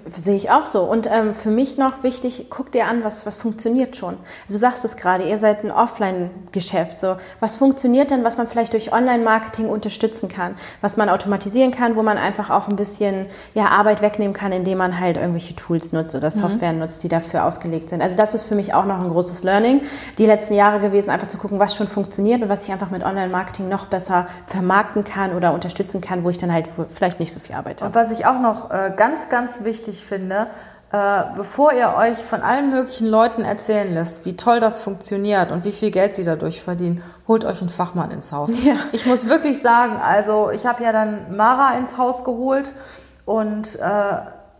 Sehe 0.06 0.36
ich 0.36 0.50
auch 0.50 0.64
so. 0.64 0.82
Und 0.84 1.06
ähm, 1.10 1.34
für 1.34 1.50
mich 1.50 1.76
noch 1.76 2.02
wichtig, 2.02 2.46
guck 2.48 2.72
dir 2.72 2.86
an, 2.86 3.04
was, 3.04 3.26
was 3.26 3.36
funktioniert 3.36 3.96
schon. 3.96 4.14
Also 4.46 4.54
du 4.54 4.58
sagst 4.58 4.84
es 4.84 4.96
gerade, 4.96 5.24
ihr 5.24 5.38
seid 5.38 5.62
ein 5.62 5.70
Offline-Geschäft. 5.70 7.00
So. 7.00 7.16
Was 7.40 7.56
funktioniert 7.56 8.10
denn, 8.10 8.24
was 8.24 8.38
man 8.38 8.48
vielleicht 8.48 8.72
durch 8.72 8.92
Online-Marketing 8.92 9.68
unterstützen 9.68 10.28
kann? 10.28 10.54
Was 10.80 10.96
man 10.96 11.08
automatisieren 11.08 11.72
kann, 11.72 11.96
wo 11.96 12.02
man 12.02 12.16
einfach 12.16 12.50
auch 12.50 12.68
ein 12.68 12.76
bisschen 12.76 13.26
ja, 13.52 13.66
Arbeit 13.66 14.00
wegnehmen 14.00 14.34
kann, 14.34 14.52
indem 14.52 14.78
man 14.78 14.98
halt 14.98 15.16
irgendwelche 15.16 15.54
Tools 15.56 15.92
nutzt 15.92 16.14
oder 16.14 16.28
mhm. 16.28 16.40
Software 16.40 16.72
mhm. 16.72 16.78
nutzt, 16.78 17.02
die 17.02 17.08
dafür 17.08 17.44
ausgelegt 17.44 17.90
sind. 17.90 18.00
Also 18.02 18.13
das 18.14 18.34
ist 18.34 18.44
für 18.44 18.54
mich 18.54 18.74
auch 18.74 18.84
noch 18.84 19.00
ein 19.00 19.08
großes 19.08 19.42
Learning, 19.42 19.82
die 20.18 20.26
letzten 20.26 20.54
Jahre 20.54 20.80
gewesen, 20.80 21.10
einfach 21.10 21.26
zu 21.26 21.38
gucken, 21.38 21.60
was 21.60 21.74
schon 21.74 21.88
funktioniert 21.88 22.42
und 22.42 22.48
was 22.48 22.64
ich 22.66 22.72
einfach 22.72 22.90
mit 22.90 23.04
Online-Marketing 23.04 23.68
noch 23.68 23.86
besser 23.86 24.26
vermarkten 24.46 25.04
kann 25.04 25.34
oder 25.34 25.52
unterstützen 25.52 26.00
kann, 26.00 26.24
wo 26.24 26.30
ich 26.30 26.38
dann 26.38 26.52
halt 26.52 26.68
vielleicht 26.88 27.20
nicht 27.20 27.32
so 27.32 27.40
viel 27.40 27.54
arbeite. 27.54 27.84
Und 27.84 27.94
was 27.94 28.10
ich 28.10 28.26
auch 28.26 28.40
noch 28.40 28.70
äh, 28.70 28.92
ganz, 28.96 29.28
ganz 29.28 29.64
wichtig 29.64 30.04
finde, 30.04 30.48
äh, 30.94 31.34
bevor 31.34 31.72
ihr 31.72 31.94
euch 31.96 32.18
von 32.18 32.42
allen 32.42 32.70
möglichen 32.70 33.08
Leuten 33.08 33.42
erzählen 33.42 33.92
lässt, 33.92 34.24
wie 34.24 34.36
toll 34.36 34.60
das 34.60 34.80
funktioniert 34.80 35.50
und 35.50 35.64
wie 35.64 35.72
viel 35.72 35.90
Geld 35.90 36.14
sie 36.14 36.22
dadurch 36.22 36.62
verdienen, 36.62 37.02
holt 37.26 37.44
euch 37.44 37.60
einen 37.60 37.68
Fachmann 37.68 38.12
ins 38.12 38.30
Haus. 38.30 38.52
Ja. 38.64 38.76
Ich 38.92 39.04
muss 39.04 39.28
wirklich 39.28 39.60
sagen, 39.60 39.96
also 39.96 40.50
ich 40.50 40.64
habe 40.66 40.84
ja 40.84 40.92
dann 40.92 41.36
Mara 41.36 41.76
ins 41.78 41.98
Haus 41.98 42.24
geholt 42.24 42.70
und 43.24 43.74
äh, 43.74 44.14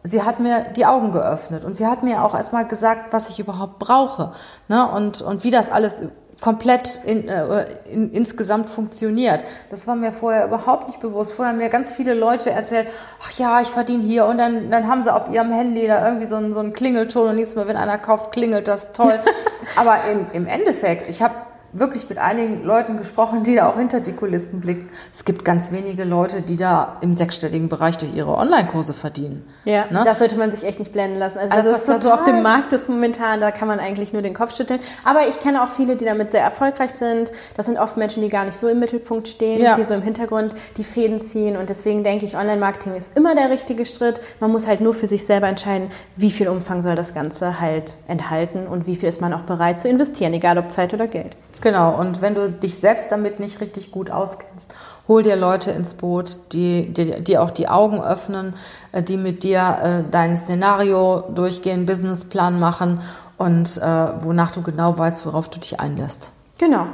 sie 0.04 0.22
hat 0.22 0.38
mir 0.38 0.66
die 0.76 0.86
Augen 0.86 1.12
geöffnet 1.12 1.64
und 1.64 1.74
sie 1.74 1.86
hat 1.86 2.02
mir 2.02 2.22
auch 2.22 2.34
erstmal 2.34 2.68
gesagt, 2.68 3.12
was 3.12 3.30
ich 3.30 3.40
überhaupt 3.40 3.78
brauche 3.78 4.32
ne? 4.68 4.88
und, 4.90 5.22
und 5.22 5.44
wie 5.44 5.50
das 5.50 5.72
alles 5.72 6.04
komplett 6.40 7.00
in, 7.04 7.26
äh, 7.26 7.64
in, 7.90 8.12
insgesamt 8.12 8.68
funktioniert. 8.68 9.44
Das 9.70 9.86
war 9.86 9.94
mir 9.94 10.12
vorher 10.12 10.46
überhaupt 10.46 10.88
nicht 10.88 11.00
bewusst. 11.00 11.32
Vorher 11.32 11.52
haben 11.52 11.58
mir 11.58 11.70
ganz 11.70 11.90
viele 11.90 12.12
Leute 12.12 12.50
erzählt, 12.50 12.88
ach 13.24 13.30
ja, 13.38 13.62
ich 13.62 13.68
verdiene 13.68 14.02
hier 14.02 14.26
und 14.26 14.36
dann, 14.36 14.70
dann 14.70 14.86
haben 14.86 15.02
sie 15.02 15.14
auf 15.14 15.30
ihrem 15.30 15.52
Handy 15.52 15.86
da 15.86 16.06
irgendwie 16.06 16.26
so 16.26 16.36
einen, 16.36 16.52
so 16.52 16.60
einen 16.60 16.74
Klingelton 16.74 17.30
und 17.30 17.38
jetzt 17.38 17.56
Mal, 17.56 17.66
wenn 17.66 17.76
einer 17.76 17.96
kauft, 17.96 18.32
klingelt 18.32 18.68
das 18.68 18.92
toll. 18.92 19.18
Aber 19.76 19.96
im, 20.12 20.26
im 20.32 20.46
Endeffekt, 20.46 21.08
ich 21.08 21.22
habe 21.22 21.34
wirklich 21.74 22.08
mit 22.08 22.18
einigen 22.18 22.64
Leuten 22.64 22.96
gesprochen, 22.98 23.42
die 23.42 23.56
da 23.56 23.68
auch 23.68 23.76
hinter 23.76 24.00
die 24.00 24.12
Kulissen 24.12 24.60
blicken. 24.60 24.88
Es 25.12 25.24
gibt 25.24 25.44
ganz 25.44 25.72
wenige 25.72 26.04
Leute, 26.04 26.40
die 26.40 26.56
da 26.56 26.96
im 27.00 27.14
sechsstelligen 27.16 27.68
Bereich 27.68 27.98
durch 27.98 28.14
ihre 28.14 28.36
Online-Kurse 28.36 28.94
verdienen. 28.94 29.44
Ja, 29.64 29.86
ne? 29.90 30.02
das 30.04 30.20
sollte 30.20 30.36
man 30.36 30.52
sich 30.52 30.64
echt 30.64 30.78
nicht 30.78 30.92
blenden 30.92 31.18
lassen. 31.18 31.38
Also, 31.38 31.52
also 31.52 31.70
das, 31.70 31.88
was 31.88 31.96
da 31.96 32.00
so 32.00 32.12
auf 32.12 32.24
dem 32.24 32.42
Markt 32.42 32.72
ist 32.72 32.88
momentan, 32.88 33.40
da 33.40 33.50
kann 33.50 33.68
man 33.68 33.80
eigentlich 33.80 34.12
nur 34.12 34.22
den 34.22 34.34
Kopf 34.34 34.56
schütteln. 34.56 34.80
Aber 35.04 35.28
ich 35.28 35.40
kenne 35.40 35.62
auch 35.62 35.70
viele, 35.70 35.96
die 35.96 36.04
damit 36.04 36.30
sehr 36.30 36.42
erfolgreich 36.42 36.92
sind. 36.92 37.32
Das 37.56 37.66
sind 37.66 37.78
oft 37.78 37.96
Menschen, 37.96 38.22
die 38.22 38.28
gar 38.28 38.44
nicht 38.44 38.56
so 38.56 38.68
im 38.68 38.78
Mittelpunkt 38.78 39.26
stehen, 39.28 39.60
ja. 39.60 39.74
die 39.74 39.84
so 39.84 39.94
im 39.94 40.02
Hintergrund 40.02 40.54
die 40.76 40.84
Fäden 40.84 41.20
ziehen. 41.20 41.56
Und 41.56 41.68
deswegen 41.68 42.04
denke 42.04 42.24
ich, 42.24 42.36
Online-Marketing 42.36 42.94
ist 42.94 43.16
immer 43.16 43.34
der 43.34 43.50
richtige 43.50 43.84
Schritt. 43.84 44.20
Man 44.38 44.52
muss 44.52 44.66
halt 44.66 44.80
nur 44.80 44.94
für 44.94 45.08
sich 45.08 45.26
selber 45.26 45.48
entscheiden, 45.48 45.90
wie 46.14 46.30
viel 46.30 46.48
Umfang 46.48 46.82
soll 46.82 46.94
das 46.94 47.14
Ganze 47.14 47.60
halt 47.60 47.96
enthalten 48.06 48.66
und 48.66 48.86
wie 48.86 48.94
viel 48.94 49.08
ist 49.08 49.20
man 49.20 49.32
auch 49.32 49.42
bereit 49.42 49.80
zu 49.80 49.88
investieren, 49.88 50.32
egal 50.32 50.58
ob 50.58 50.70
Zeit 50.70 50.94
oder 50.94 51.08
Geld. 51.08 51.36
Genau, 51.60 51.98
und 51.98 52.20
wenn 52.20 52.34
du 52.34 52.50
dich 52.50 52.76
selbst 52.76 53.10
damit 53.10 53.40
nicht 53.40 53.60
richtig 53.60 53.90
gut 53.90 54.10
auskennst, 54.10 54.74
hol 55.08 55.22
dir 55.22 55.36
Leute 55.36 55.70
ins 55.70 55.94
Boot, 55.94 56.38
die 56.52 56.92
dir 56.92 57.20
die 57.20 57.38
auch 57.38 57.50
die 57.50 57.68
Augen 57.68 58.02
öffnen, 58.02 58.54
äh, 58.92 59.02
die 59.02 59.16
mit 59.16 59.42
dir 59.42 59.78
äh, 59.82 60.10
dein 60.10 60.36
Szenario 60.36 61.24
durchgehen, 61.34 61.86
Businessplan 61.86 62.58
machen 62.58 63.00
und 63.38 63.78
äh, 63.78 64.08
wonach 64.22 64.50
du 64.50 64.62
genau 64.62 64.96
weißt, 64.96 65.26
worauf 65.26 65.48
du 65.48 65.58
dich 65.58 65.80
einlässt. 65.80 66.30
Genau. 66.58 66.86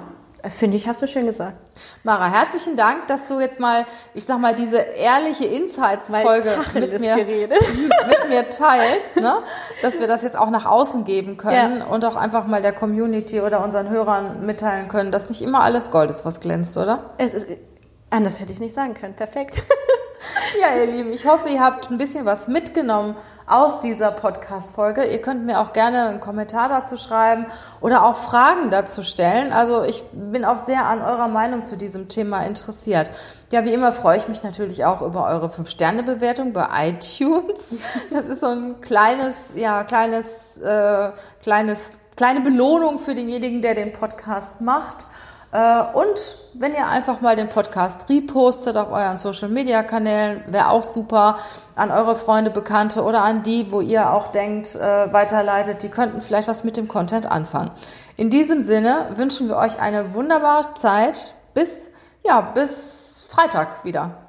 Finde 0.48 0.76
ich, 0.76 0.88
hast 0.88 1.03
du 1.03 1.07
schön 1.07 1.26
gesagt. 1.26 1.57
Mara, 2.03 2.31
herzlichen 2.31 2.76
Dank, 2.76 3.07
dass 3.09 3.26
du 3.26 3.40
jetzt 3.40 3.61
mal, 3.61 3.85
ich 4.14 4.24
sag 4.24 4.38
mal, 4.38 4.55
diese 4.55 4.79
ehrliche 4.79 5.44
Insights-Folge 5.44 6.57
mit 6.74 7.00
mir, 7.00 7.16
mit 7.26 8.29
mir 8.29 8.48
teilst, 8.48 9.16
ne? 9.16 9.42
dass 9.83 10.00
wir 10.00 10.07
das 10.07 10.22
jetzt 10.22 10.38
auch 10.38 10.50
nach 10.50 10.66
außen 10.66 11.05
geben 11.05 11.37
können 11.37 11.81
ja. 11.81 11.87
und 11.87 12.05
auch 12.05 12.16
einfach 12.16 12.46
mal 12.46 12.62
der 12.62 12.72
Community 12.72 13.40
oder 13.40 13.62
unseren 13.62 13.90
Hörern 13.90 14.46
mitteilen 14.46 14.88
können, 14.88 15.12
dass 15.12 15.29
nicht 15.29 15.42
immer 15.42 15.61
alles 15.61 15.90
Gold 15.90 16.11
ist, 16.11 16.24
was 16.24 16.40
glänzt, 16.40 16.76
oder? 16.79 17.11
Es 17.18 17.35
ist, 17.35 17.59
anders 18.09 18.40
hätte 18.40 18.53
ich 18.53 18.61
nicht 18.61 18.74
sagen 18.74 18.94
können. 18.94 19.14
Perfekt. 19.14 19.62
Ja, 20.61 20.77
ihr 20.77 20.87
Lieben, 20.87 21.13
ich 21.13 21.27
hoffe, 21.27 21.49
ihr 21.49 21.61
habt 21.61 21.91
ein 21.91 21.99
bisschen 21.99 22.25
was 22.25 22.49
mitgenommen 22.49 23.17
aus 23.47 23.81
dieser 23.81 24.11
Podcast-Folge. 24.11 25.05
Ihr 25.05 25.21
könnt 25.21 25.45
mir 25.45 25.61
auch 25.61 25.73
gerne 25.73 26.09
einen 26.09 26.21
Kommentar 26.21 26.69
dazu 26.69 26.97
schreiben 26.97 27.47
oder 27.81 28.05
auch 28.05 28.17
Fragen 28.17 28.71
dazu 28.71 29.03
stellen. 29.03 29.53
Also 29.53 29.83
ich 29.83 30.05
bin 30.13 30.45
auch 30.45 30.59
sehr 30.59 30.87
an 30.87 31.03
eurer 31.03 31.29
Meinung 31.29 31.65
zu 31.65 31.77
diesem 31.77 32.09
Thema 32.09 32.45
interessiert. 32.45 33.11
Ja, 33.51 33.65
wie 33.65 33.73
immer 33.73 33.93
freue 33.93 34.19
ich 34.19 34.29
mich 34.29 34.43
natürlich 34.43 34.85
auch 34.85 35.03
über 35.03 35.27
eure 35.27 35.49
5-Sterne-Bewertung 35.49 36.53
bei 36.53 36.67
iTunes. 36.89 37.79
Das 38.11 38.27
ist 38.27 38.41
so 38.41 38.49
ein 38.49 38.81
kleines, 38.81 39.55
ja, 39.55 39.85
kleines, 39.85 40.59
äh, 40.59 41.11
kleines, 41.43 41.99
kleine 42.17 42.41
Belohnung 42.41 42.99
für 42.99 43.15
denjenigen, 43.15 43.63
der 43.63 43.75
den 43.75 43.93
Podcast 43.93 44.61
macht. 44.61 45.07
Äh, 45.53 45.83
und 45.95 46.37
wenn 46.55 46.73
ihr 46.75 46.87
einfach 46.87 47.21
mal 47.21 47.37
den 47.37 47.49
Podcast 47.49 48.09
repostet 48.09 48.77
auf 48.77 48.93
euren 48.93 49.19
Social 49.19 49.49
Media 49.49 49.83
Kanälen, 49.83 50.43
wäre 50.47 50.71
auch 50.71 50.85
super. 50.85 51.39
An 51.75 51.91
eure 51.91 52.17
Freunde, 52.17 52.51
Bekannte 52.51 53.03
oder 53.03 53.23
an 53.23 53.43
die, 53.43 53.73
wo 53.73 53.81
ihr 53.81 54.13
auch 54.13 54.29
denkt, 54.29 54.77
äh, 54.77 55.13
weiterleitet, 55.13 55.83
die 55.83 55.89
könnten 55.89 56.21
vielleicht 56.21 56.49
was 56.49 56.65
mit 56.65 56.77
dem 56.77 56.89
Content 56.89 57.31
anfangen. 57.31 57.71
In 58.17 58.31
diesem 58.31 58.61
Sinne 58.61 59.07
wünschen 59.15 59.49
wir 59.49 59.57
euch 59.57 59.81
eine 59.81 60.15
wunderbare 60.15 60.75
Zeit. 60.75 61.35
Bis, 61.55 61.91
ja, 62.25 62.41
bis 62.41 63.29
Freitag 63.31 63.85
wieder. 63.85 64.20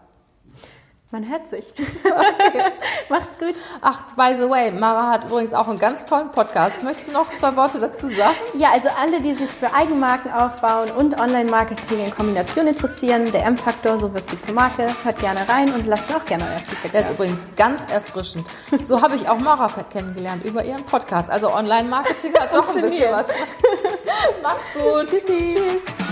Man 1.12 1.30
hört 1.30 1.48
sich. 1.48 1.66
Okay. 2.12 2.64
Macht's 3.10 3.38
gut. 3.38 3.56
Ach, 3.82 4.04
by 4.18 4.36
the 4.36 4.50
way, 4.50 4.72
Mara 4.72 5.12
hat 5.12 5.26
übrigens 5.26 5.54
auch 5.54 5.68
einen 5.68 5.80
ganz 5.80 6.06
tollen 6.06 6.30
Podcast. 6.32 6.84
Möchtest 6.84 7.10
du 7.10 7.14
noch 7.14 7.34
zwei 7.34 7.56
Worte 7.56 7.80
dazu 7.80 8.10
sagen? 8.10 8.36
Ja, 8.54 8.72
also 8.74 8.90
alle, 9.00 9.22
die 9.22 9.34
sich 9.34 9.50
für 9.50 9.74
Eigenmarken 9.74 10.32
aufbauen 10.32 10.92
und 10.92 11.20
Online-Marketing 11.20 12.04
in 12.04 12.12
Kombination 12.12 12.68
interessieren, 12.68 13.32
der 13.32 13.46
M-Faktor, 13.46 13.98
so 13.98 14.14
wirst 14.14 14.32
du 14.32 14.40
zur 14.40 14.54
Marke, 14.54 14.88
hört 15.04 15.20
gerne 15.20 15.48
rein 15.48 15.74
und 15.74 15.88
lasst 15.88 16.10
mir 16.10 16.18
auch 16.18 16.26
gerne 16.26 16.44
euer 16.44 16.60
Feedback. 16.60 16.92
Der 16.92 17.02
ist 17.02 17.12
übrigens 17.12 17.52
ganz 17.56 17.90
erfrischend. 17.90 18.50
So 18.84 19.02
habe 19.02 19.16
ich 19.16 19.30
auch 19.30 19.40
Mara 19.40 19.70
kennengelernt 19.90 20.44
über 20.44 20.66
ihren 20.66 20.84
Podcast. 20.84 21.30
Also 21.30 21.54
Online-Marketing 21.54 22.34
hat 22.38 22.54
doch 22.54 22.68
ein 22.76 22.82
bisschen 22.82 23.12
was. 23.12 23.28
Macht's 24.44 24.74
gut. 24.74 25.08
Tschüssi. 25.08 25.46
Tschüss. 25.48 26.11